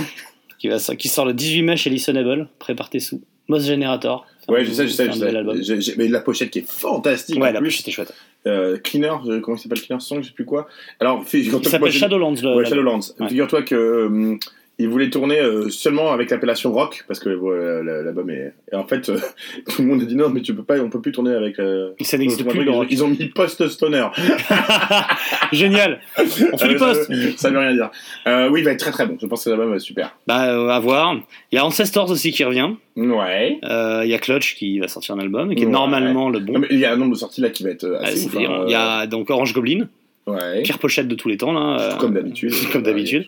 [0.58, 3.22] qui, va, qui sort le 18 mai chez Listenable, prépare tes sous.
[3.48, 4.26] Moss Generator.
[4.48, 5.94] Ouais, je sais, je sais, je sais.
[5.98, 7.36] Mais la pochette qui est fantastique.
[7.40, 7.66] Ouais, en la plus.
[7.68, 8.14] pochette était chouette.
[8.46, 9.10] Euh, Cleaner,
[9.42, 10.68] comment il s'appelle Cleaner Song, je sais plus quoi.
[11.00, 12.34] Alors, figure-toi Il s'appelle Shadowlands.
[12.42, 12.64] le- Ouais.
[12.64, 13.00] Shadowlands.
[13.28, 14.36] Figure-toi que euh,
[14.78, 18.52] il voulait tourner euh, seulement avec l'appellation rock parce que la- l'album est.
[18.72, 19.18] Et en fait, euh,
[19.70, 21.58] tout le monde a dit non, mais tu peux pas, on peut plus tourner avec.
[21.58, 22.86] euh, Ça n'existe plus, le ils, ont- rock.
[22.90, 24.06] ils ont mis post stoner.
[25.52, 26.00] Génial.
[26.18, 27.10] On fait du Euh, ça, post.
[27.10, 27.90] veut- ça veut rien dire.
[28.26, 29.16] Euh, oui, il va être très très bon.
[29.20, 30.16] Je pense que l'album est super.
[30.26, 31.16] Bah, à voir.
[31.52, 32.70] Il y a Ancestors aussi qui revient.
[32.96, 33.58] Ouais.
[33.62, 35.72] Il y a Clutch qui va sortir un album, qui est Ouais.
[35.72, 36.62] normalement le bon.
[36.70, 38.50] Il y a un nombre de sorties là qui va être Ah, assez délire.
[38.50, 39.88] hein, Il y a donc Orange Goblin,
[40.26, 40.62] Ouais.
[40.62, 41.78] pire pochette de tous les temps là.
[41.80, 42.52] euh, Comme d'habitude.
[42.72, 43.26] Comme d'habitude.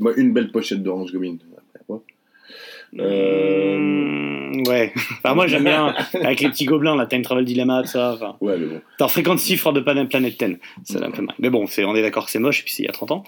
[0.00, 1.10] Moi, une belle pochette d'Orange
[1.86, 2.02] quoi.
[2.98, 3.76] Euh,
[4.48, 4.92] Mmh, ouais.
[5.22, 8.14] Enfin, moi j'aime bien avec les petits gobelins, la Time Travel Dilemma, tout ça.
[8.14, 8.80] Enfin, Ouais, mais bon.
[8.98, 11.34] dans Fréquence chiffre de Planet Planet 10, ça un peu mal.
[11.38, 12.92] Mais bon, c'est, on est d'accord que c'est moche, et puis c'est il y a
[12.92, 13.24] 30 ans.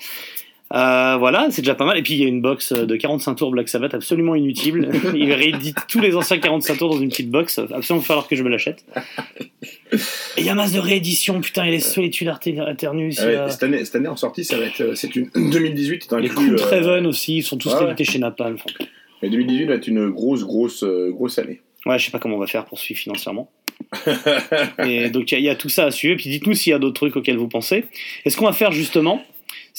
[0.73, 1.99] Euh, voilà, c'est déjà pas mal.
[1.99, 4.89] Et puis il y a une box de 45 tours Black Sabbath absolument inutile.
[5.15, 7.59] Il réédite tous les anciens 45 tours dans une petite box.
[7.59, 8.85] Absolument falloir que je me l'achète.
[9.93, 9.97] Et
[10.39, 11.41] il y a masse de rééditions.
[11.41, 13.19] Putain, il y a les Solitudes Aternus.
[13.21, 14.81] Ah ouais, a cette, année, cette année en sortie, ça va être.
[14.81, 16.51] euh, C'est une 2018 est Les inclus.
[16.51, 17.85] Coups euh, Raven aussi, ils sont tous ouais, ouais.
[17.87, 18.55] réédités chez Napalm.
[18.55, 18.85] Enfin,
[19.23, 21.61] mais 2018 va être une grosse, grosse, euh, grosse année.
[21.87, 23.51] Ouais, je sais pas comment on va faire pour suivre financièrement.
[24.85, 26.17] Et donc il y y, a tout ça à suivre.
[26.17, 27.85] Puis dites-nous s'il y a d'autres trucs auxquels vous pensez.
[28.25, 29.23] Et ce qu'on va faire justement,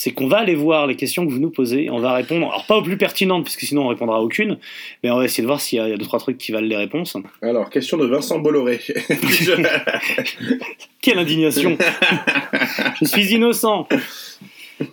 [0.02, 1.92] c'est qu'on va aller voir les questions que vous nous posez.
[1.92, 4.58] On va répondre, alors pas aux plus pertinentes, parce que sinon on répondra à aucune,
[5.04, 6.40] mais on va essayer de voir s'il y a, il y a deux trois trucs
[6.40, 7.16] qui valent les réponses.
[7.44, 8.80] Alors, question de Vincent Bolloré.
[11.04, 11.78] Quelle indignation
[13.00, 13.88] Je suis innocent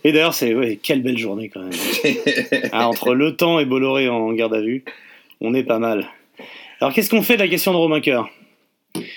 [0.05, 1.73] Et d'ailleurs, c'est ouais, quelle belle journée quand même.
[2.73, 4.85] Ah, entre Le Temps et Bolloré en garde à vue,
[5.41, 6.07] on est pas mal.
[6.83, 8.29] Alors qu'est-ce qu'on fait de la question de Romain Coeur?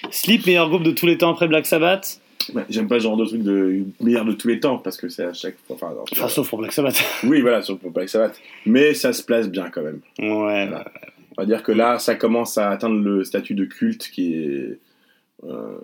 [0.09, 2.21] Sleep, meilleur groupe de tous les temps après Black Sabbath?
[2.53, 5.09] Ouais, J'aime pas ce genre de truc de meilleur de tous les temps parce que
[5.09, 5.75] c'est à chaque fois.
[5.75, 7.01] Enfin, alors, Enfin, sauf pour Black Sabbath.
[7.23, 8.39] oui, voilà, sur Black Sabbath.
[8.65, 9.99] Mais ça se place bien quand même.
[10.19, 10.85] Ouais, Voilà.
[11.37, 14.77] On va dire que là, ça commence à atteindre le statut de culte qui est.
[15.45, 15.77] euh,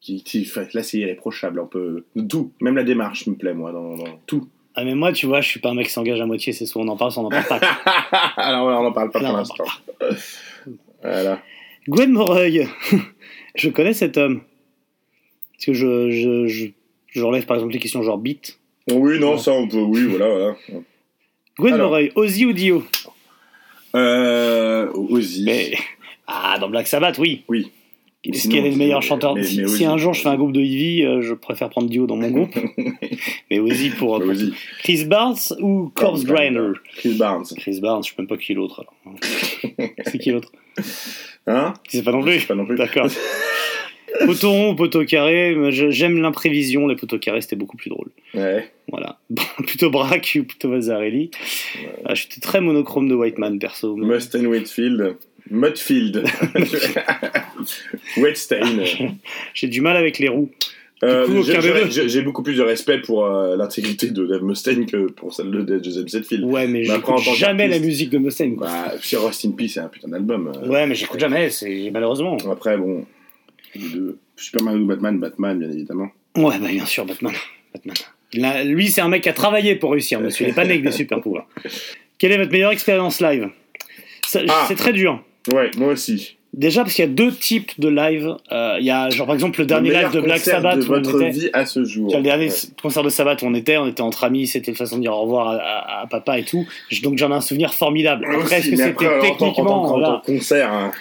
[0.00, 1.60] qui, qui- enfin, là, c'est irréprochable.
[1.60, 2.04] On peut.
[2.28, 4.48] Tout, même la démarche me plaît, moi, dans, dans tout.
[4.74, 6.66] Ah, mais moi, tu vois, je suis pas un mec qui s'engage à moitié, c'est
[6.66, 7.60] soit on en parle, soit on en parle pas.
[8.36, 9.64] Alors, on n'en parle pas pour en l'instant.
[11.02, 11.40] Voilà.
[11.88, 12.68] Gwen Moreuil,
[13.54, 14.42] je connais cet homme.
[15.64, 16.66] Parce que je, je, je,
[17.06, 18.58] je relève par exemple les questions genre beat.
[18.90, 19.76] Oui, non, ça, on peut.
[19.78, 20.56] Oui, voilà, voilà.
[21.56, 21.76] Gwen.
[21.76, 22.82] Moreuil, Ozzy ou Dio?
[23.94, 24.90] Euh.
[24.92, 25.44] Ozzy.
[25.44, 25.72] mais...
[26.26, 27.44] Ah, dans Black Sabbath, oui.
[27.48, 27.70] Oui.
[28.24, 30.28] Est-ce Sinon, qu'il est le meilleur chanteur mais- Si, mais si un jour je fais
[30.28, 32.54] un groupe de Ivy, euh, je préfère prendre Dio dans mon groupe.
[33.50, 34.52] mais Ozzy pour, pour- Ozzy.
[34.82, 37.44] Chris Barnes ou Corpse Grinder Chris Barnes.
[37.56, 38.80] Chris Barnes, je sais même pas qui est l'autre.
[39.04, 39.16] alors.
[40.06, 40.50] C'est qui l'autre?
[41.46, 41.74] Hein?
[41.88, 42.76] Tu sais pas non Je plus sais pas non plus.
[42.76, 43.06] D'accord.
[44.26, 48.08] Poteau rond ou poteau carré, j'aime l'imprévision, les poteaux carrés c'était beaucoup plus drôle.
[48.34, 48.70] Ouais.
[48.88, 49.18] Voilà.
[49.66, 51.30] plutôt Braque ou plutôt Mazzarelli.
[52.04, 53.96] Ah, J'étais très monochrome de Whiteman perso.
[53.96, 55.16] mais- Mustang Whitfield.
[55.50, 56.24] Mudfield.
[58.16, 58.60] Wetstain.
[59.54, 60.50] J'ai du mal avec les roues.
[61.04, 61.26] Euh,
[61.90, 65.82] j'ai- beaucoup plus de respect pour euh, l'intégrité de Dave Mustaine que pour celle de
[65.82, 66.44] Joseph Zetfield.
[66.44, 68.54] Ouais, mais j'écoute jamais la musique de Mustaine.
[68.54, 68.68] Quoi.
[68.68, 70.52] Bah, Rust in Peace, c'est un putain d'album.
[70.62, 70.68] euh.
[70.68, 71.48] Ouais, mais j'écoute jamais,
[71.92, 72.36] malheureusement.
[72.52, 73.04] Après, bon.
[73.74, 74.18] Les deux.
[74.36, 76.08] Superman ou Batman, Batman, bien évidemment.
[76.36, 77.32] Ouais, bah bien sûr, Batman.
[77.72, 77.94] Batman.
[78.34, 80.46] Là, lui, c'est un mec qui a travaillé pour réussir, monsieur.
[80.46, 81.46] Il est pas né avec des super pouvoirs.
[82.18, 83.48] Quelle est votre meilleure expérience live?
[84.48, 84.64] Ah.
[84.68, 85.22] C'est très dur.
[85.52, 86.36] Ouais, moi aussi.
[86.54, 88.34] Déjà parce qu'il y a deux types de live.
[88.52, 90.82] Euh, Il y a genre par exemple le dernier Le live de Black Sabbath de
[90.82, 91.30] où on votre était.
[91.30, 92.08] vie à ce jour.
[92.10, 92.54] Vois, le dernier Ouais.
[92.82, 95.12] concert de Sabbath où on était, on était entre amis, c'était une façon de dire
[95.12, 96.66] au revoir à, à- à papa et tout.
[97.02, 98.26] Donc j'en ai un souvenir formidable.
[98.26, 100.22] Après, est-ce que c'était après, en tant- en tant- techniquement en tant voilà.
[100.26, 100.92] que concert, hein.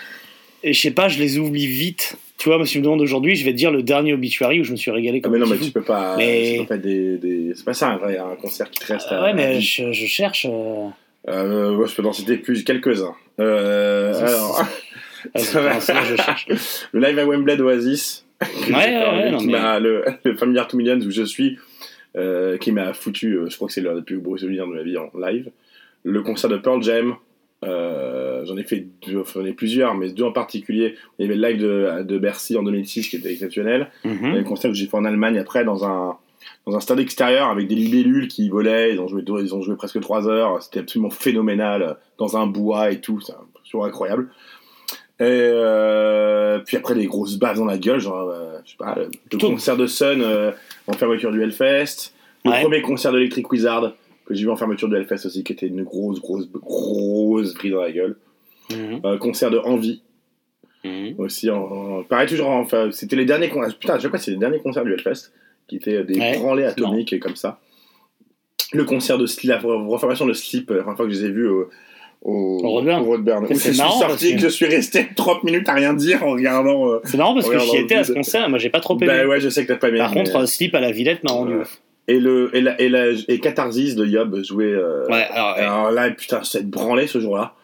[0.63, 2.15] Et je sais pas, je les oublie vite.
[2.41, 4.63] Tu vois, si tu me demandes aujourd'hui, je vais te dire le dernier obituary où
[4.63, 6.17] je me suis régalé Ah, mais non, mais tu peux pas.
[6.17, 9.19] Mais- C'est pas, des, des- pas ça un vrai un concert qui te reste à.
[9.19, 10.47] Ah ouais, à mais je, je cherche.
[10.49, 10.87] euh,
[11.29, 13.13] Euh, moi, je peux en citer plus quelques-uns.
[13.39, 14.59] Euh, alors,
[15.35, 15.59] ah, son,
[16.03, 16.47] je cherche.
[16.91, 18.25] le live à Wembley d'Oasis.
[18.41, 21.59] Ouais, ouais, ouais, mais- le, le Familiar to Millions où je suis,
[22.17, 24.73] euh, qui m'a foutu, euh, je crois que c'est l'un des plus beaux souvenirs de
[24.73, 25.51] ma vie en live.
[26.03, 27.13] Le concert de Pearl Jam.
[27.63, 30.95] Euh, j'en ai fait deux, enfin, j'en ai plusieurs, mais deux en particulier.
[31.19, 33.89] Il y avait le live de, de Bercy en 2006 qui était exceptionnel.
[34.03, 34.35] Il y Mhm.
[34.35, 36.17] le concert que j'ai fait en Allemagne après dans un
[36.65, 38.93] dans un stade extérieur avec des libellules qui volaient.
[38.93, 40.61] Ils ont joué ils ont joué presque trois heures.
[40.63, 43.19] C'était absolument phénoménal dans un bois et tout.
[43.21, 43.33] C'est
[43.63, 44.29] toujours incroyable.
[45.19, 48.95] Et euh, puis après des grosses bases dans la gueule, genre euh, je sais pas
[49.31, 50.51] le concert de Sun euh,
[50.87, 52.11] en fermeture du Hellfest,
[52.43, 52.61] le Ouais.
[52.61, 53.93] premier concert d'Electric Wizard
[54.31, 57.71] que j'ai vu en fermeture du Hellfest aussi qui était une grosse grosse grosse prise
[57.71, 58.17] dans la gueule.
[58.71, 59.01] Mhm.
[59.05, 60.01] Euh, concert de Envie
[60.83, 61.15] Mhm.
[61.19, 64.19] aussi en, en- pareil toujours en- enfin c'était les derniers concerts putain à chaque fois
[64.19, 65.31] c'est les derniers concerts du Hellfest
[65.67, 66.57] qui étaient des Ouais, marrant.
[66.57, 67.59] atomiques et comme ça
[68.73, 71.31] le concert de la reformation de Sleep euh, la première fois que je les ai
[71.31, 71.69] vus au
[72.23, 73.47] au, Au Roadburn.
[73.49, 76.31] je suis marrant, sorti que- que je suis resté 30 minutes à rien dire en
[76.33, 78.95] regardant euh, C'est marrant parce que j'y étais à ce concert, moi j'ai pas trop
[78.97, 79.07] aimé.
[79.07, 80.91] bah ouais je sais que t'as pas aimé Par mais- contre, euh, Sleep à la
[80.91, 81.63] Villette m'a rendu Ouais.
[82.07, 84.65] Et, le, et, la, et, la, et Catharsis de Yob jouait.
[84.65, 85.61] euh, Ouais, alors, ouais.
[85.61, 87.55] Alors là, putain, cette branlée ce jour-là.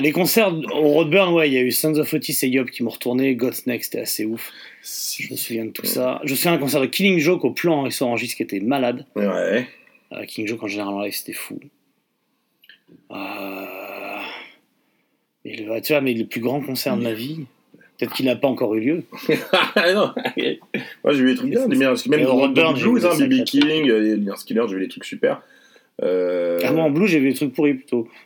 [0.00, 2.82] Les concerts au Roadburn, ouais, il y a eu Sons of Otis et Yob qui
[2.82, 3.34] m'ont retourné.
[3.34, 4.52] God's Next, c'était assez ouf.
[4.82, 6.20] Je me souviens de tout ça.
[6.24, 9.04] Je me souviens d'un concert de Killing Joke au plan avec Orangis qui était malade.
[9.16, 9.66] Ouais.
[10.12, 11.58] Euh, Killing Joke en général en live, c'était fou.
[13.10, 13.64] Euh...
[15.44, 17.44] le- tu vois, mais le plus grand concert de ma vie,
[18.00, 19.02] peut-être qu'il n'a pas encore eu lieu.
[19.76, 20.12] Ah, non.
[21.04, 21.66] Moi, j'ai vu des trucs bien.
[21.66, 23.44] Même j'ai vu blues, hein, B.B.
[23.44, 25.42] King, euh, Lion Skiller, j'ai vu des trucs super.
[26.02, 26.58] Euh...
[26.64, 28.08] Ah, moi en blue, j'ai vu des trucs pourris plutôt.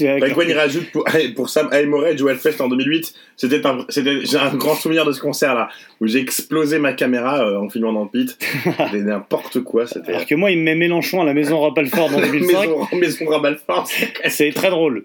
[0.00, 1.04] Bah, Gwen, il rajoute pour,
[1.36, 3.14] pour Sam Aimoret, Joel Fest en 2008.
[3.36, 5.68] C'était un, j'ai un grand souvenir de ce concert-là,
[6.00, 8.36] où j'ai explosé ma caméra euh, en filmant dans le pit.
[8.64, 10.12] C'était n'importe quoi, c'était.
[10.12, 12.68] Alors que moi, il me met Mélenchon à la maison Rapalfort dans 2005.
[12.92, 13.84] Maison, maison.
[14.26, 15.04] C'est très drôle.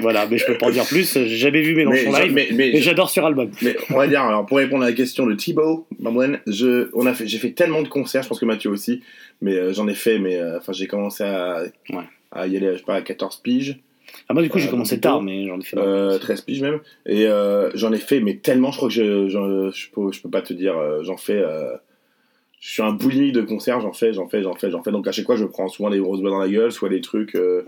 [0.00, 1.12] Voilà, mais je peux pas en dire plus.
[1.14, 2.32] J'ai jamais vu Mais, Mélenchon live.
[2.32, 3.50] mais, mais, Mais j'adore sur album.
[3.62, 5.86] mais on va dire, alors, pour répondre à la question de Thibaut,
[6.46, 9.02] je, on a fait, j'ai fait tellement de concerts, je pense que Mathieu aussi,
[9.40, 12.04] mais euh, j'en ai fait, mais euh, enfin, j'ai commencé à, Ouais.
[12.32, 13.78] à y aller, je sais pas, à 14 piges.
[14.28, 15.76] Ah, moi, du coup, j'ai Euh, commencé tard, mais j'en ai fait.
[15.78, 16.80] Euh, 13 piges même.
[17.06, 17.26] Et
[17.74, 20.42] j'en ai fait, mais tellement, je crois que je, je, je, peux, je peux pas
[20.42, 21.42] te dire, j'en fais.
[22.60, 24.90] je suis un boulimique de concerts, j'en fais, j'en fais, j'en fais, j'en fais.
[24.92, 27.00] Donc à chaque fois, je prends souvent des grosses balles dans la gueule, soit des
[27.00, 27.34] trucs.
[27.34, 27.66] euh,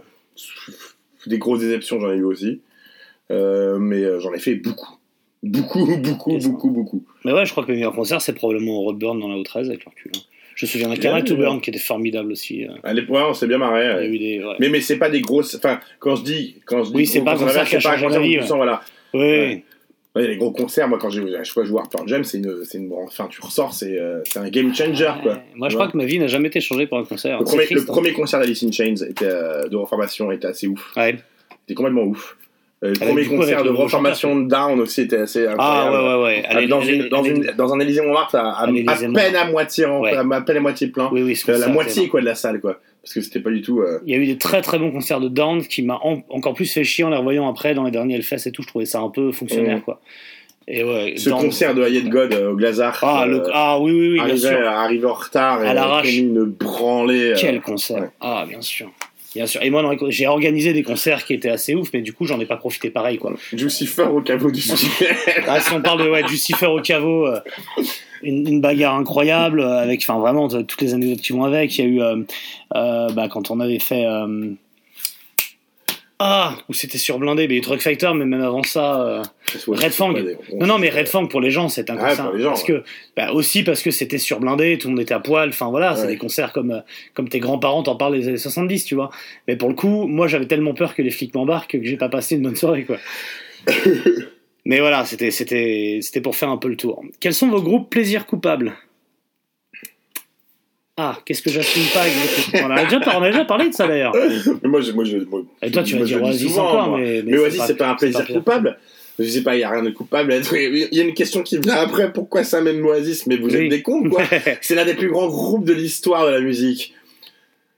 [1.28, 2.60] des grosses déceptions, j'en ai eu aussi.
[3.30, 4.96] Euh, mais euh, j'en ai fait beaucoup.
[5.42, 6.48] Beaucoup, beaucoup, ça.
[6.48, 7.04] beaucoup, beaucoup.
[7.24, 9.66] Mais ouais, je crois que le meilleur concert, c'est probablement au Roadburn dans la O13
[9.68, 10.10] avec le recul.
[10.16, 10.20] hein.
[10.56, 11.36] Je me souviens d'un Carré to.
[11.36, 12.64] Burn qui était formidable aussi.
[12.64, 12.72] euh.
[12.82, 13.94] À l'époque, on s'est bien marré.
[13.94, 14.18] Ouais.
[14.18, 14.42] des.
[14.42, 14.56] ouais.
[14.58, 15.54] Mais, mais c'est pas des grosses.
[15.54, 16.56] Enfin, quand je dis.
[16.64, 18.52] Quand je dis Oui, c'est pas un concert qui a c'est pas vie, tu
[19.14, 19.64] ouais.
[20.26, 22.64] Les gros concerts, moi quand j'ai à chaque fois je vois Pearl Jam, c'est une,
[22.64, 25.32] c'est une, enfin tu ressors, c'est, euh, c'est un game changer quoi.
[25.32, 25.38] Ouais.
[25.54, 27.38] Moi, je crois que ma vie n'a jamais été changée par un concert.
[27.38, 27.92] Le premier, triste, le hein.
[27.92, 30.92] premier concert d'Alice in Chains était, euh, de reformation était assez ouf.
[30.96, 31.16] Ouais.
[31.60, 32.36] C'était complètement ouf.
[32.84, 36.22] Euh, le Avec premier concert de reformation de Down aussi était assez Ah ouais, ouais,
[36.24, 36.42] ouais.
[36.48, 37.30] Ah, Allez, dans, allez, une, dans, allez.
[37.30, 40.12] une, dans un Élysée Montmartre à, à, peine à moitié en- Ouais.
[40.14, 41.10] à peine à moitié plein.
[41.12, 42.78] Oui, Euh, la moitié quoi de la salle quoi.
[43.02, 43.80] Parce que c'était pas du tout.
[43.80, 46.22] euh, Il y a eu des très très bons concerts de Down qui m'a en-
[46.28, 48.62] encore plus fait chier en les revoyant après dans les derniers Hellfest et tout.
[48.62, 49.82] Je trouvais ça un peu fonctionnaire Mm.
[49.82, 50.00] quoi.
[50.70, 51.14] Et ouais.
[51.16, 52.98] Ce Down- concert de Hayat God euh, au Glazart.
[53.02, 54.68] Ah, le- euh, ah oui, oui, oui, bien arrivé, sûr.
[54.68, 56.14] arrivé en retard et À l'arrache.
[56.14, 57.30] une branlée.
[57.32, 58.08] euh, Quel concert ouais.
[58.20, 58.90] Ah, bien sûr.
[59.34, 59.62] Bien sûr.
[59.62, 62.46] Et moi, j'ai organisé des concerts qui étaient assez ouf, mais du coup, j'en ai
[62.46, 63.34] pas profité pareil, quoi.
[63.52, 64.62] Lucifer au caveau du.
[65.46, 67.40] Ah, si on parle de ouais, Lucifer au caveau, euh,
[68.22, 71.76] une, une bagarre incroyable, euh, avec, enfin, vraiment, toutes les anecdotes qui vont avec.
[71.78, 72.22] Il y a eu, euh,
[72.74, 74.06] euh, bah, quand on avait fait.
[76.20, 79.00] Ah, où c'était sur blindé, mais Truck Fighter, mais même avant ça.
[79.02, 79.22] euh,
[79.68, 80.12] Red Fang.
[80.54, 82.24] Non, non, mais Red Fang pour les gens, c'est un Ouais, concert.
[82.26, 82.80] pour les gens, parce ouais.
[82.80, 82.82] que,
[83.16, 85.50] bah, aussi parce que c'était sur blindé, tout le monde était à poil.
[85.50, 86.80] Enfin voilà, c'est des concerts comme, euh,
[87.14, 89.10] comme tes grands-parents t'en parlent des années 70, tu vois.
[89.46, 92.08] Mais pour le coup, moi j'avais tellement peur que les flics m'embarquent que j'ai pas
[92.08, 92.96] passé une bonne soirée, quoi.
[94.64, 97.02] mais voilà, c'était, c'était, c'était pour faire un peu le tour.
[97.20, 98.72] Quels sont vos groupes plaisirs coupables?
[101.00, 102.02] Ah, qu'est-ce que j'assume pas
[102.60, 104.12] on, a déjà, on a déjà parlé de ça d'ailleurs.
[104.62, 106.98] Mais moi, je, moi, je, moi, Et toi, tu vas dire Oasis souvent, encore, moi.
[106.98, 108.76] mais, Mais, Oasis, c'est pas un plaisir coupable.
[109.20, 110.34] Je sais pas, il y a rien de coupable.
[110.52, 112.12] Il y a une question qui vient après.
[112.12, 113.64] Pourquoi ça même Oasis Mais vous Oui.
[113.64, 114.22] êtes des cons, quoi.
[114.60, 116.94] c'est l'un des plus grands groupes de l'histoire de la musique.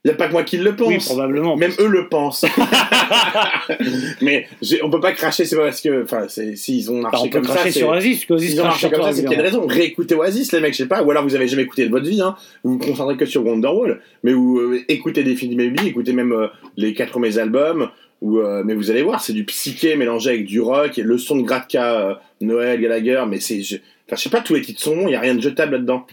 [0.04, 0.88] Il y a pas que moi qui le pense.
[0.88, 1.56] Oui, probablement.
[1.56, 2.46] Même eux le pensent.
[4.22, 4.46] mais
[4.82, 6.04] on peut pas cracher, c'est pas parce que.
[6.04, 7.54] Enfin, s'ils ont Bah, marché on peut comme ça.
[7.54, 9.66] cracher c'est- sur Oasis, ont crache marché comme ça, c'est qu'il y a une raison?
[9.66, 11.02] Réécoutez Oasis, les mecs, je sais pas.
[11.02, 12.34] Ou alors vous avez jamais écouté de votre vie, hein.
[12.64, 14.00] Vous vous concentrez que sur Wonderwall.
[14.22, 16.46] Mais vous euh, écoutez des films Maybe, écoutez même euh,
[16.76, 17.90] les quatre premiers albums.
[18.22, 21.16] Ou, euh, mais vous allez voir, c'est du psyché mélangé avec du rock, et le
[21.16, 23.62] son de Gratka, Noël, Gallagher, mais c'est.
[23.62, 23.76] je-
[24.06, 25.72] Enfin, je sais pas, tous les titres sont bons, il y a rien de jetable
[25.72, 26.04] là-dedans.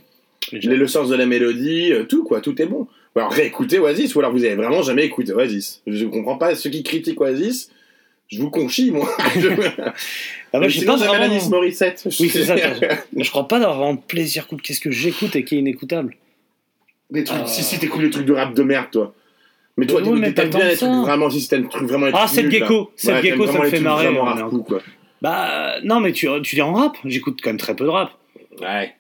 [0.52, 2.88] Les, le sens de la mélodie, tout quoi, tout est bon.
[3.16, 5.82] Ou alors réécoutez Oasis, ou alors vous avez vraiment jamais écouté Oasis.
[5.88, 7.70] Je comprends pas ceux qui critiquent Oasis.
[8.30, 9.10] Je vous conchis, moi.
[9.38, 9.48] Je-
[10.54, 12.04] Ah, moi, j'ai Sinon, j'aime vraiment- Alanis Morissette.
[12.20, 12.56] Oui, c'est ça.
[13.14, 14.62] Mais je crois pas d'avoir de plaisir couple.
[14.64, 16.16] Qu'est-ce que j'écoute et qui est inécoutable
[17.12, 17.48] Des trucs, Ah.
[17.48, 19.14] si, si, t'écoutes des trucs de rap de merde, toi.
[19.78, 22.08] Mais toi, Oui, mais t'aimes bien les trucs vraiment, si c'était un truc vraiment.
[22.14, 22.92] Ah, nuls, Gecko.
[23.06, 24.08] Ouais, Gecko, ça me fait marrer.
[25.22, 26.98] Bah, non, mais tu, tu dis en rap.
[27.06, 28.12] J'écoute quand même très peu de rap.
[28.62, 28.94] Ouais.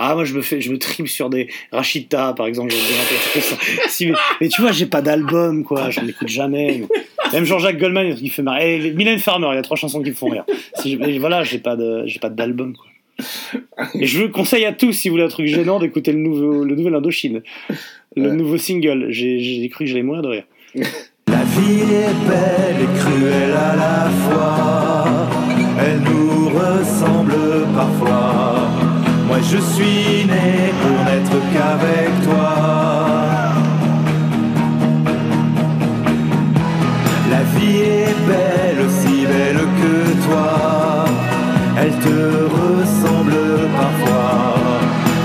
[0.00, 2.72] Ah, moi, je me fais, je me tripe sur des Rachita, par exemple.
[2.72, 3.56] ça.
[3.88, 5.90] Si, mais, mais tu vois, j'ai pas d'album, quoi.
[5.90, 6.84] J'en écoute jamais.
[7.32, 8.80] Même Jean-Jacques Goldman, il fait marrer.
[8.82, 10.44] Eh, Mylène Farmer, il y a trois chansons qui me font rire.
[10.76, 12.86] Si je- voilà, j'ai pas de, j'ai pas d'album, quoi.
[14.00, 16.62] Et je vous conseille à tous, si vous voulez un truc gênant, d'écouter le nouveau,
[16.64, 17.42] le nouvel Indochine.
[18.16, 18.36] Le Ouais.
[18.36, 19.06] nouveau single.
[19.10, 20.44] J'ai, j'ai cru que j'allais mourir de rire.
[21.26, 25.04] La vie est belle et cruelle à la fois.
[25.80, 27.34] Elle nous ressemble
[27.74, 28.47] parfois.
[29.38, 33.54] Moi je suis né pour n'être qu'avec toi.
[37.30, 41.04] La vie est belle, aussi belle que toi.
[41.78, 42.18] Elle te
[42.50, 44.56] ressemble parfois.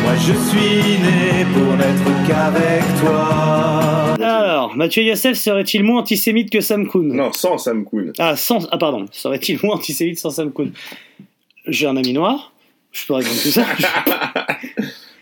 [0.03, 4.13] Moi je suis né pour n'être qu'avec toi.
[4.23, 7.11] Alors, Mathieu Yassel serait-il moins antisémite que Sam Kuhn?
[7.15, 8.13] Non, sans Sam Kuhn.
[8.19, 8.67] Ah, sans...
[8.71, 10.71] ah pardon, serait-il moins antisémite sans Sam Kuhn?
[11.65, 12.52] J'ai un ami noir
[12.93, 13.65] je peux tout ça.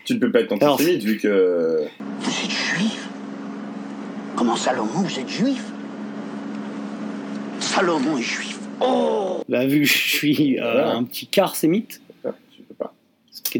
[0.04, 1.84] Tu ne peux pas être antisémite vu que.
[2.20, 3.08] Vous êtes juif?
[4.34, 5.62] Comment Salomon, vous êtes juif?
[7.60, 8.58] Salomon est juif.
[8.80, 10.94] Oh Bah, vu que je suis euh, Voilà.
[10.96, 12.00] un petit quart sémite.
[12.24, 12.92] Ah, tu peux pas.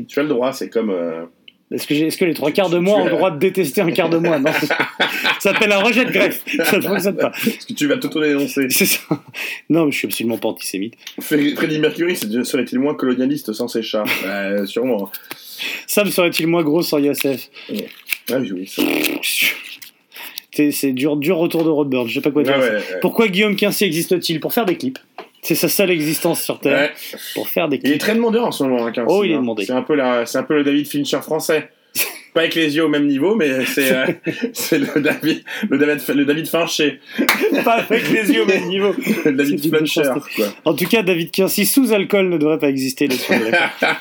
[0.09, 0.91] Tu as le droit, c'est comme.
[0.91, 1.25] euh,
[1.73, 4.09] Est-ce que, est-ce les trois quarts de moi ont le droit de détester un quart
[4.11, 4.39] de moi?
[4.39, 4.53] Non.
[5.41, 6.43] Ça s'appelle un rejet de greffe.
[6.65, 7.31] Ça ne fonctionne pas.
[7.31, 8.69] Parce que tu vas t'auto-dénoncer.
[8.71, 9.01] C'est ça.
[9.71, 10.95] Non, mais je suis absolument pas antisémite.
[11.21, 14.05] Fre- Freddie Mercury serait-il moins colonialiste sans ses chats?
[14.67, 15.11] Sûrement.
[15.87, 17.49] Sam serait-il moins gros sans Yassef
[18.31, 18.67] Ah oui, oui.
[18.67, 18.83] ça-
[20.71, 22.07] C'est dur, dur retour de Roadburn.
[22.09, 22.53] Je sais pas quoi dire.
[22.57, 22.83] Ouais, ouais, ouais.
[23.01, 24.39] Pourquoi Guillaume Quincy existe-t-il?
[24.41, 24.99] Pour faire des clips.
[25.43, 26.91] C'est sa seule existence sur Terre.
[26.91, 27.19] Ouais.
[27.35, 29.41] Pour faire des Il est très demandeur en ce moment, hein, Oh, il est hein.
[29.41, 29.65] demandé.
[29.65, 31.69] C'est un, peu la- c'est un peu le David Fincher français.
[32.33, 34.07] Pas avec les yeux au même niveau, mais c'est euh,
[34.55, 36.99] c'est le David, le David, le David Fincher.
[37.65, 38.95] pas avec les yeux au même niveau.
[39.27, 40.09] Le David Fincher.
[40.65, 43.07] En tout cas, David Quincy sous alcool ne devrait pas exister.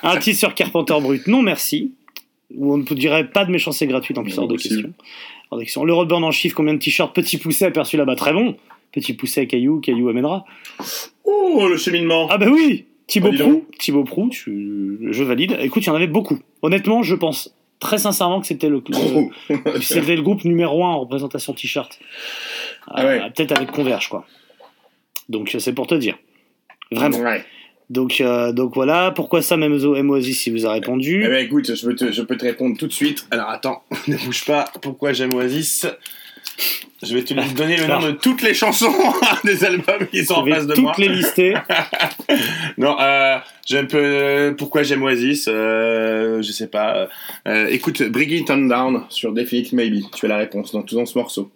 [0.03, 1.91] un titre sur Carpenter Brut, non merci.
[2.57, 4.93] On ne dirait pas de méchanceté gratuite en plus hors de question.
[5.49, 5.83] Hors de question.
[5.83, 8.55] Le Roadburn en chiffre, combien de t-shirts Petit Pousset aperçu là-bas, très bon.
[8.93, 10.45] Petit Pousset, Caillou, Caillou amènera.
[11.33, 12.27] Oh, le cheminement.
[12.29, 13.65] Ah bah oui Thibaut Oh, Prou.
[13.79, 15.57] Thibaut Prou, tu- je valide.
[15.61, 16.39] Écoute, il y en avait beaucoup.
[16.61, 18.81] Honnêtement, je pense très sincèrement que c'était le,
[19.81, 21.99] c'était le groupe numéro un en représentation t-shirt.
[22.87, 23.19] Ah ouais.
[23.21, 24.25] Euh, Peut-être avec Converge, quoi.
[25.29, 26.17] Donc c'est pour te dire.
[26.91, 27.19] Vraiment.
[27.19, 27.43] Ouais.
[27.89, 31.45] Donc, euh, donc voilà, pourquoi ça, même aime Oasis, si vous a répondu Eh ben
[31.45, 33.27] écoute, je peux, te, je peux te répondre tout de suite.
[33.31, 34.65] Alors attends, ne bouge pas.
[34.81, 35.85] Pourquoi j'aime Oasis?
[37.03, 38.93] Je vais te donner le nom de toutes les chansons
[39.43, 40.93] des albums qui sont en face de toutes moi.
[40.99, 41.55] les lister.
[42.77, 43.37] Non, euh,
[43.67, 43.97] j'aime peu.
[43.99, 47.07] euh, pourquoi j'aime Oasis euh, Je sais pas.
[47.47, 50.03] Euh, écoute, Bring It On Down sur Definite Maybe.
[50.15, 51.51] Tu as la réponse dans tout dans ce morceau.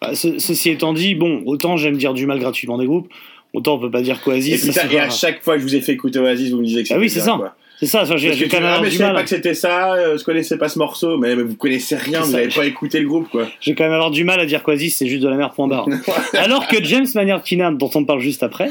[0.00, 3.08] Bah, ce- ceci étant dit, bon, autant j'aime dire du mal gratuitement des groupes,
[3.54, 5.60] autant on peut pas dire Et, qu'Oasis, ça, putain, c'est et à chaque fois que
[5.60, 7.36] je vous ai fait écouter Oasis, vous me disiez que Ah oui, c'est ça.
[7.38, 7.56] quoi.
[7.80, 10.18] C'est ça, ça, j'ai quand même ah, mais je savais pas que c'était ça, euh,
[10.18, 13.08] je connaissais pas ce morceau, mais, mais vous connaissez rien, vous n'avez pas écouté le
[13.08, 13.48] groupe, quoi.
[13.58, 15.66] J'ai quand même avoir du mal à dire qu'Oasis c'est juste de la merde point
[15.66, 15.88] barre.
[16.34, 18.70] Alors que James Maynard Keenan, dont on parle juste après,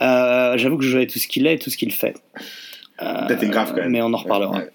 [0.00, 2.16] euh, j'avoue que je jouais tout ce qu'il est et tout ce qu'il fait.
[3.02, 3.90] Euh, grave quand même.
[3.90, 4.56] Mais on en reparlera.
[4.56, 4.70] Ouais.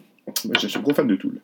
[0.62, 1.42] Je suis un gros fan de Tool.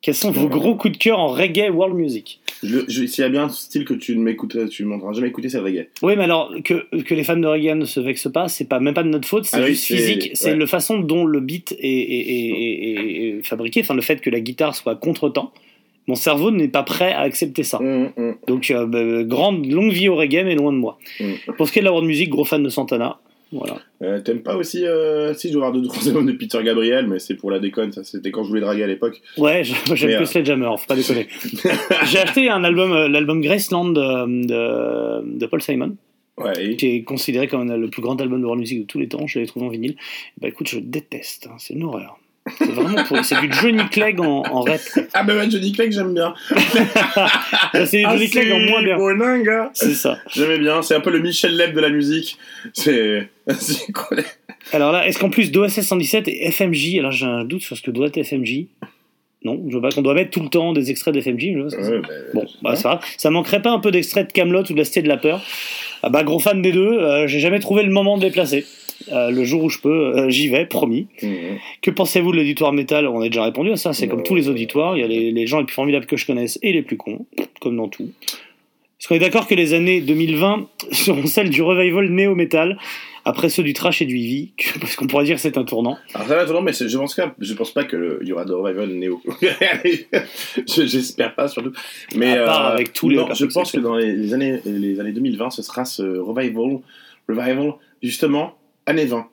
[0.00, 3.44] Quels sont vos gros coups de cœur en reggae world music S'il y a bien
[3.44, 5.88] un style que tu ne m'écouterais, tu ne m'entendras jamais écouter, c'est le reggae.
[6.02, 8.78] Oui, mais alors que, que les fans de reggae ne se vexent pas, c'est pas
[8.78, 10.30] même pas de notre faute, c'est Ah oui, juste c'est- physique.
[10.34, 10.56] C'est ouais.
[10.56, 14.30] la façon dont le beat est, est- est- est- est fabriqué, enfin le fait que
[14.30, 15.52] la guitare soit contre-temps.
[16.06, 17.80] Mon cerveau n'est pas prêt à accepter ça.
[17.82, 18.36] Hum, hum.
[18.46, 20.98] Donc, euh, bah, grande longue vie au reggae, mais loin de moi.
[21.20, 21.52] Mm.
[21.58, 23.18] Pour ce qui est de la world music, gros fan de Santana.
[23.52, 23.78] Voilà.
[24.02, 27.06] Euh, T'aimes pas aussi, euh, si je dois avoir deux trois albums de Peter Gabriel,
[27.06, 29.22] mais c'est pour la déconne, ça c'était quand je voulais draguer à l'époque.
[29.38, 29.62] Ouais,
[29.94, 31.28] j'aime euh, Sledgehammer, faut pas déconner.
[32.04, 35.96] J'ai acheté un album, euh, l'album Graceland de, de, de Paul Simon,
[36.36, 36.76] Ouais.
[36.76, 39.26] qui est considéré comme le plus grand album de world music de tous les temps.
[39.26, 39.96] Je l'avais trouvé en vinyle.
[40.40, 42.18] Bah écoute, je déteste, hein, c'est une horreur.
[42.58, 43.24] C'est vraiment pourri.
[43.24, 44.80] C'est du Johnny Clegg en, en rap.
[45.14, 46.34] Ah bah ouais, Johnny Clegg j'aime bien.
[47.14, 47.28] Bah,
[47.86, 48.96] c'est Ah, Johnny Clegg en moins bien.
[48.96, 49.70] Boninga.
[49.74, 50.18] C'est ça.
[50.34, 52.38] J'aimais bien, c'est un peu le Michel Leb de la musique.
[52.72, 53.28] C'est.
[53.58, 54.16] c'est quoi
[54.72, 57.82] Alors là, est-ce qu'en plus d'OSS 117 et FMJ, alors j'ai un doute sur ce
[57.82, 58.66] que doit être FMJ.
[59.44, 61.44] Non, je veux pas qu'on doit mettre tout le temps des extraits d'FMJ.
[61.44, 63.04] Ouais, bah, Bon, bah, c'est pas grave.
[63.16, 65.42] Ça manquerait pas un peu d'extrait de Camelot ou de la Cité de la Peur
[66.02, 68.66] ah bah, Gros fan des deux, euh, j'ai jamais trouvé le moment de les placer.
[69.12, 71.06] Euh, le jour où je peux, euh, j'y vais, promis.
[71.22, 71.30] hum,
[71.82, 73.06] Que pensez-vous de l'auditoire métal?
[73.06, 75.06] On a déjà répondu à ça, c'est comme Euh, tous les auditoires, il y a
[75.06, 77.24] les, les gens les plus formidables que je connaisse et les plus cons,
[77.60, 78.10] comme dans tout.
[79.00, 82.76] Est-ce qu'on est d'accord que les années 2020 seront celles du revival néo-métal,
[83.24, 85.96] après ceux du trash et du heavy, parce qu'on pourrait dire que c'est un tournant.
[86.14, 88.44] Alors ça va toujours, mais c'est- je pense, que, je pense pas qu'il y aura
[88.44, 89.20] de revival néo.
[90.66, 91.72] Je- J'espère pas surtout.
[92.16, 94.58] Mais À part euh, avec tous les non, je pense que dans les, les années,
[94.64, 96.78] les années 2020, ce sera ce revival,
[97.28, 97.72] revival
[98.02, 98.54] justement
[98.88, 99.26] années 20.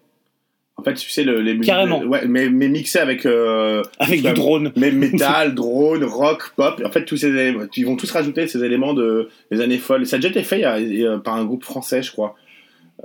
[0.78, 2.03] En fait, tu sais, le, les musiques- Carrément.
[2.03, 3.26] Ouais, mais, mais mixé avec.
[3.26, 4.74] euh, avec du drone.
[4.76, 6.82] Mais métal, drone, rock, pop.
[6.86, 10.06] En fait, tous ces éléments, ils vont tous rajouter ces éléments de des années folles.
[10.06, 12.36] Ça a déjà été fait il y a- par un groupe français, je crois.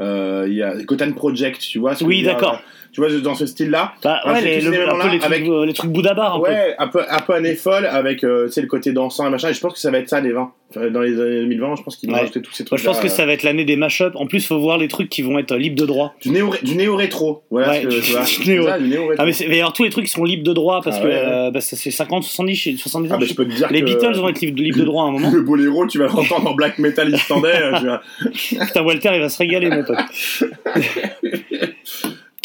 [0.01, 1.95] Euh, il y a Gotan Project, tu vois.
[2.03, 2.61] Oui, d'accord.
[2.93, 3.93] Tu vois, dans ce style-là.
[4.03, 6.37] Bah, Ah, ouais, c'est les, le- un peu trucs, avec- euh, les trucs Bouddha bar,
[6.37, 6.49] un peu.
[6.51, 9.49] Ouais, un peu, un peu folles avec euh, tu sais, le côté dansant et machin.
[9.51, 10.53] Et je pense que ça va être ça, les 20.
[10.71, 12.29] Enfin, dans les années 2020, je pense qu'ils vont Ouais.
[12.29, 12.79] tous ces Moi, trucs.
[12.81, 14.15] je pense que ça va être l'année des mashups.
[14.15, 16.15] En plus, faut voir les trucs qui vont être euh, libres de droit.
[16.23, 17.43] Du néo, du néo rétro.
[17.51, 18.21] Voilà Ouais, ce que du- tu vois.
[18.25, 19.13] du C'est néo- ça, du néo.
[19.19, 20.81] Ah, mais c'est- il va y avoir tous les trucs qui sont libres de droit
[20.83, 23.15] parce Ah que euh, bah, fait 50, 70, chez- 70 ans.
[23.17, 25.05] Ah, bah, je peux te dire Les que- Beatles vont être libres, libres de droit
[25.05, 25.31] à un moment.
[25.33, 27.49] Le boléro, tu vas l'entendre en black metal islandais.
[27.63, 27.97] euh.
[28.33, 29.99] Putain, Walter, il va se régaler, mon pote.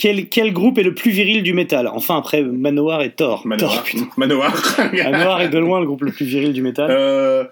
[0.06, 3.46] Quel, quel groupe est le plus viril du métal Enfin, après Manowar et Thor.
[3.48, 3.84] Manoir.
[4.18, 4.54] Manowar
[5.42, 6.92] est de loin le groupe le plus viril du métal.
[6.92, 7.46] Euh,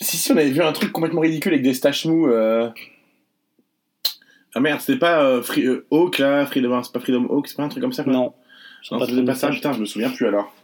[0.00, 2.28] Si, si, on avait vu un truc complètement ridicule avec des staches mous.
[2.28, 2.70] euh.
[4.54, 7.56] Ah merde, c'était pas euh, Free- euh, Hawk là, Freedom, c'est pas Freedom Hawk, c'est
[7.58, 8.32] pas un truc comme ça quoi Non.
[8.90, 10.54] Non, pas c'était pas ça, putain, je me souviens plus alors.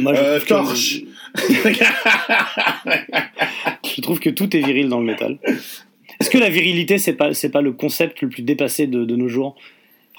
[0.00, 1.00] Moi, je, Euh, trouve que- torche
[3.96, 5.38] je trouve que tout est viril dans le métal.
[6.18, 9.16] Est-ce que la virilité, c'est pas, c'est pas le concept le plus dépassé de, de
[9.16, 9.54] nos jours?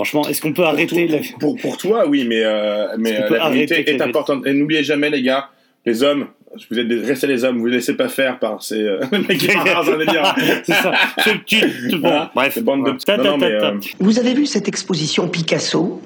[0.01, 1.21] Franchement, est-ce qu'on peut arrêter pour, la...
[1.39, 4.47] pour, pour toi, oui, mais, euh, mais euh, la arrêter vérité est importante.
[4.47, 5.49] Et n'oubliez jamais, les gars,
[5.85, 6.25] les hommes,
[6.71, 9.37] vous êtes des, restez les hommes, vous ne laissez pas faire par ces euh, mecs
[9.37, 9.45] qui.
[10.63, 10.93] C'est ça.
[11.19, 11.61] Ce petit.
[11.91, 12.31] Bon, Voilà.
[12.33, 12.63] bref.
[12.63, 16.01] Bandes de- Ta, non, mais, euh, Vous avez vu cette exposition Picasso?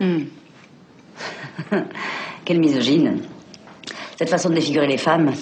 [0.00, 0.20] Hmm.
[2.46, 3.18] Quelle misogyne.
[4.16, 5.32] Cette façon de défigurer les femmes,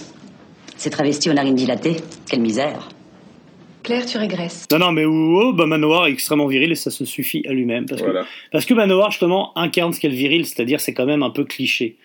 [0.76, 1.98] ces travestis aux narines dilatées,
[2.28, 2.88] quelle misère.
[3.88, 4.66] Claire, tu régresses.
[4.70, 7.54] Non, non, mais oh, oh, bah Manowar est extrêmement viril et ça se suffit à
[7.54, 7.86] lui-même.
[7.86, 8.08] Parce, que,
[8.52, 11.44] parce que Manowar, justement, incarne ce qu'est le viril, c'est-à-dire c'est quand même un peu
[11.44, 11.96] cliché.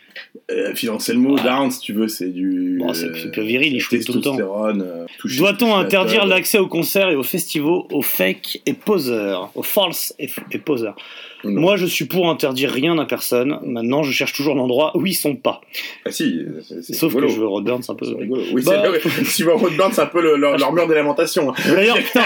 [0.49, 2.77] Euh, financer le mot down, si tu veux, c'est du.
[2.79, 4.37] Bon, c'est- euh, viril, il c'est chouine tout le temps.
[4.39, 5.05] euh,
[5.37, 10.29] Doit-on interdire l'accès aux concerts et aux festivals aux fake et poseurs, aux false et,
[10.51, 10.95] et poseurs?
[11.45, 11.59] Non.
[11.61, 13.59] Moi, je suis pour interdire rien à personne.
[13.65, 15.59] Maintenant, je cherche toujours l'endroit où ils sont pas.
[16.05, 16.39] Ah si,
[16.81, 17.27] Sauf rigolo.
[17.27, 18.05] que je veux Roadburn, c'est un peu.
[18.53, 18.81] Oui, Bah,
[19.35, 21.51] tu au Roadburn, c'est un peu le- leur, leur mur des lamentations.
[21.67, 22.21] D'ailleurs, putain,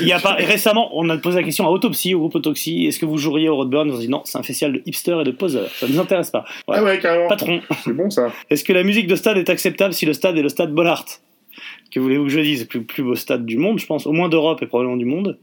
[0.00, 2.86] il y a pas récemment, on a posé la question à Autopsy, au groupe Autopsy,
[2.86, 5.20] est-ce que vous joueriez au Roadburn Ils ont dit non, c'est un festival de hipsters
[5.20, 5.68] et de poseurs.
[5.70, 6.44] Ça ne nous intéresse pas.
[6.68, 6.76] Ouais.
[6.78, 7.28] Ah ouais, carrément.
[7.28, 8.32] Patron, C'est bon ça.
[8.48, 11.04] est-ce que la musique de stade est acceptable si le stade est le stade Bollard
[11.90, 12.60] Que voulez-vous que je dise?
[12.62, 15.04] Le plus, plus beau stade du monde, je pense, au moins d'Europe et probablement du
[15.04, 15.36] monde.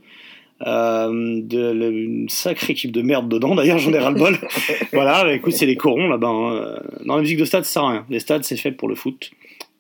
[0.66, 4.38] Euh, de, le- une sacrée équipe de merde dedans, d'ailleurs j'en ai ras-le-bol.
[4.94, 6.28] voilà, bah, écoute, c'est les corons là-bas.
[6.28, 6.56] hein.
[6.56, 8.06] Euh, Dans la musique de stade, ça sert à rien.
[8.10, 9.32] Les stades, c'est fait pour le foot.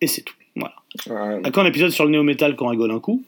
[0.01, 0.33] Et c'est tout.
[0.55, 0.75] Voilà.
[1.09, 3.23] Ouais, À quand un épisode sur le néo-metal qu'on rigole un coup?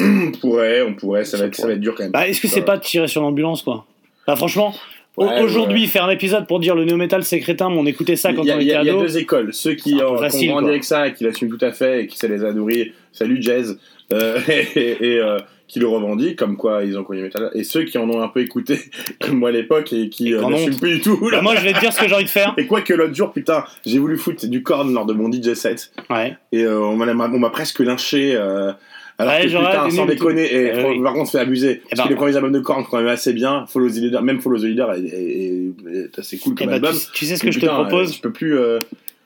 [0.00, 2.12] On pourrait, on pourrait, ça va, être, ça va être dur quand même.
[2.12, 3.86] Bah, est-ce que c'est pas tirer sur l'ambulance, quoi?
[4.26, 4.74] Bah, franchement,
[5.16, 5.86] Ouais, aujourd'hui, ouais.
[5.86, 8.56] faire un épisode pour dire le néo-metal c'est crétin, mais on écoutait ça quand a,
[8.56, 9.02] on était a- il y a ado.
[9.02, 9.52] deux écoles.
[9.52, 12.26] Ceux qui, ont grandi avec ça et qui l'assument tout à fait et qui ça
[12.28, 13.78] les a nourris, salut jazz,
[14.12, 15.38] euh, et, et, euh,
[15.72, 17.50] qui le revendiquent, comme quoi ils ont connu le métal.
[17.54, 18.78] Et ceux qui en ont un peu écouté,
[19.20, 21.18] comme moi à l'époque, et qui euh, n'assument plus du tout.
[21.30, 22.52] Bah, moi, je vais te dire ce que j'ai envie de faire.
[22.58, 25.54] Et quoi que l'autre jour, putain, j'ai voulu foutre du corn lors de mon DJ
[25.54, 25.90] set.
[26.10, 26.36] Ouais.
[26.52, 28.34] Et euh, on m'a presque lynché.
[28.36, 28.72] euh,
[29.18, 31.02] alors Ouais, que genre, putain, sans déconner, et Eh faut- oui.
[31.02, 31.82] par contre, se fait abuser.
[31.88, 33.64] parce ben, que les premiers albums de Korn sont quand même assez bien.
[33.66, 36.66] Follow the Leader, même Follow the Leader est, est- est- est assez cool Eh comme
[36.68, 36.92] bah, album.
[36.94, 38.58] tu, tu sais ce que Mais je te putain, euh, propose Je peux plus.
[38.58, 38.78] euh,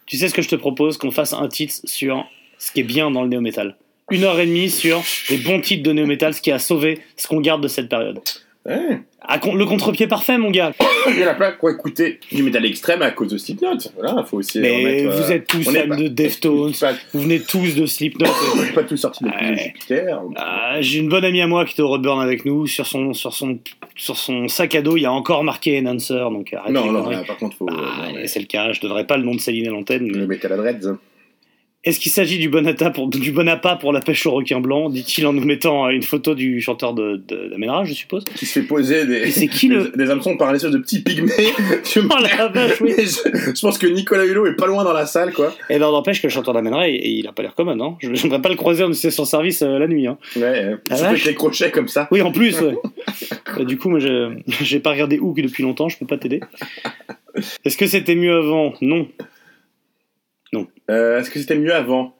[0.06, 2.24] Tu sais ce que je te propose Qu'on fasse un titre sur
[2.58, 3.76] ce qui est bien dans le néo-metal.
[4.10, 7.26] Une heure et demie sur les bons titres de néo-metal, ce qui a sauvé ce
[7.26, 8.20] qu'on garde de cette période.
[8.64, 9.00] ouais.
[9.28, 10.72] Le contre-pied parfait, mon gars.
[11.08, 13.78] Il y en a plein qui ont écouté du métal extrême à cause de Slipknot.
[13.96, 14.60] Voilà, faut aussi.
[14.60, 17.86] Mais remettre, vous euh, êtes tous fans pas- de Deftones, pas- vous venez tous de
[17.86, 18.26] Slipknot.
[18.56, 19.56] On n'est pas tous sortis de Ouais.
[19.74, 20.20] Jupiter.
[20.36, 22.68] Ah, J'ai une bonne amie à moi qui était au Roadburn avec nous.
[22.68, 23.58] Sur son, sur son,
[23.96, 26.14] sur son sac à dos, il y a encore marqué Enhancer.
[26.30, 27.66] Donc arrêtez Non, non, là, par contre, faut.
[27.68, 27.74] Ah,
[28.06, 30.04] non, mais- et c'est le cas, je donnerai pas le nom de Céline à l'antenne.
[30.06, 30.96] mais- Le métal dreads.
[31.86, 34.60] Est-ce qu'il s'agit du bon, appât pour, du bon appât pour la pêche au requin
[34.60, 38.44] blanc dit-il en nous mettant une photo du chanteur de, de, d'Amenrage, je suppose Qui
[38.44, 39.30] se fait poser des.
[39.30, 41.30] C'est qui le- Des, des hameçons par un espèce de petit pygmée.
[41.84, 44.82] Tu me- Oh la vache, oui je, je pense que Nicolas Hulot est pas loin
[44.84, 45.54] dans la salle, quoi.
[45.70, 47.96] Et ben n'empêche que le chanteur d'Amenrage, il, il a pas l'air commode, hein.
[48.00, 50.18] Je n'aimerais pas le croiser en station service euh, la nuit, hein.
[50.36, 52.08] Ouais, Ah, fait des crochets comme ça.
[52.10, 52.76] Oui, en plus, ouais.
[53.58, 56.40] Euh, du coup, moi, je- j'ai pas regardé Hook depuis longtemps, je peux pas t'aider.
[57.64, 58.74] Est-ce que c'était mieux avant?
[58.80, 59.06] Non.
[60.90, 62.14] Euh, Est-ce que c'était mieux avant?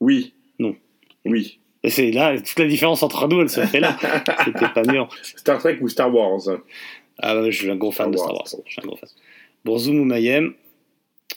[0.00, 0.34] Oui.
[0.58, 0.76] Non.
[1.24, 1.58] Oui.
[1.82, 3.96] Et c'est là, toute la différence entre nous, elle se fait là.
[4.44, 5.00] C'était pas mieux.
[5.22, 6.40] Star Trek ou Star Wars?
[7.18, 8.44] Ah, ouais, je suis un gros fan de Star Wars.
[8.52, 8.62] Wars.
[8.66, 9.08] Je suis un gros fan.
[9.64, 10.52] Bourzoum ou Mayhem?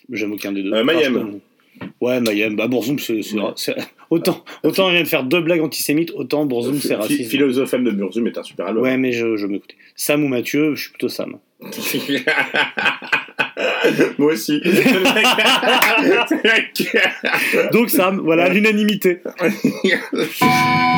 [0.10, 0.74] J'aime aucun des deux.
[0.74, 1.40] Euh, Mayhem.
[2.02, 2.58] Ouais, Mayhem.
[2.58, 3.22] Bah, Bourzoum, c'est.
[4.10, 7.32] Autant, autant il vient de faire deux blagues antisémites, autant Bourzoum, c'est raciste.
[7.32, 8.84] Philosophème de Burzum est un super album.
[8.84, 9.76] Ouais, mais je, je m'écoutais.
[9.96, 11.40] Sam ou Mathieu, je suis plutôt Sam.
[14.18, 14.62] Moi aussi.
[17.72, 19.22] Donc Sam, voilà, l'unanimité.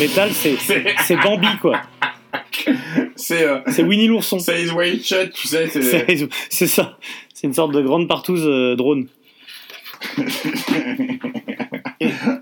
[0.00, 0.56] métal, c'est
[1.06, 1.80] c'est Bambi quoi.
[3.16, 4.38] C'est euh, C'est Winnie l'ourson.
[4.38, 5.68] c'est His Way Shut, tu sais.
[5.68, 6.98] c'est- ça.
[7.34, 9.06] C'est une sorte de grande partouze euh, drone.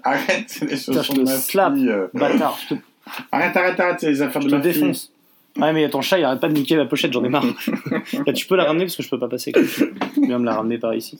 [0.04, 1.74] Arrête, c'est des Putain, je de te slap.
[1.76, 2.06] euh.
[2.14, 2.80] Bâtard, je te,
[3.32, 4.72] Arrête, arrête, arrête, c'est les affaires de te ma fille.
[4.72, 5.12] défonce.
[5.56, 7.44] Ouais, mais ton chat, il arrête pas de niquer la pochette, j'en ai marre.
[8.26, 9.50] Là, tu peux la ramener parce que je peux pas passer.
[9.50, 9.62] quoi.
[10.14, 11.18] Tu viens me la ramener par ici.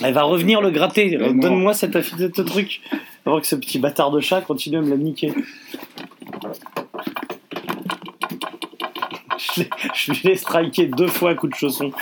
[0.00, 1.18] Elle va revenir le gratter.
[1.18, 1.32] Non.
[1.32, 2.80] Donne-moi cette ce truc.
[3.26, 5.34] Avant que ce petit bâtard de chat continue à me la niquer.
[9.38, 11.92] Je l'ai- lui ai striké deux fois à coup de chausson.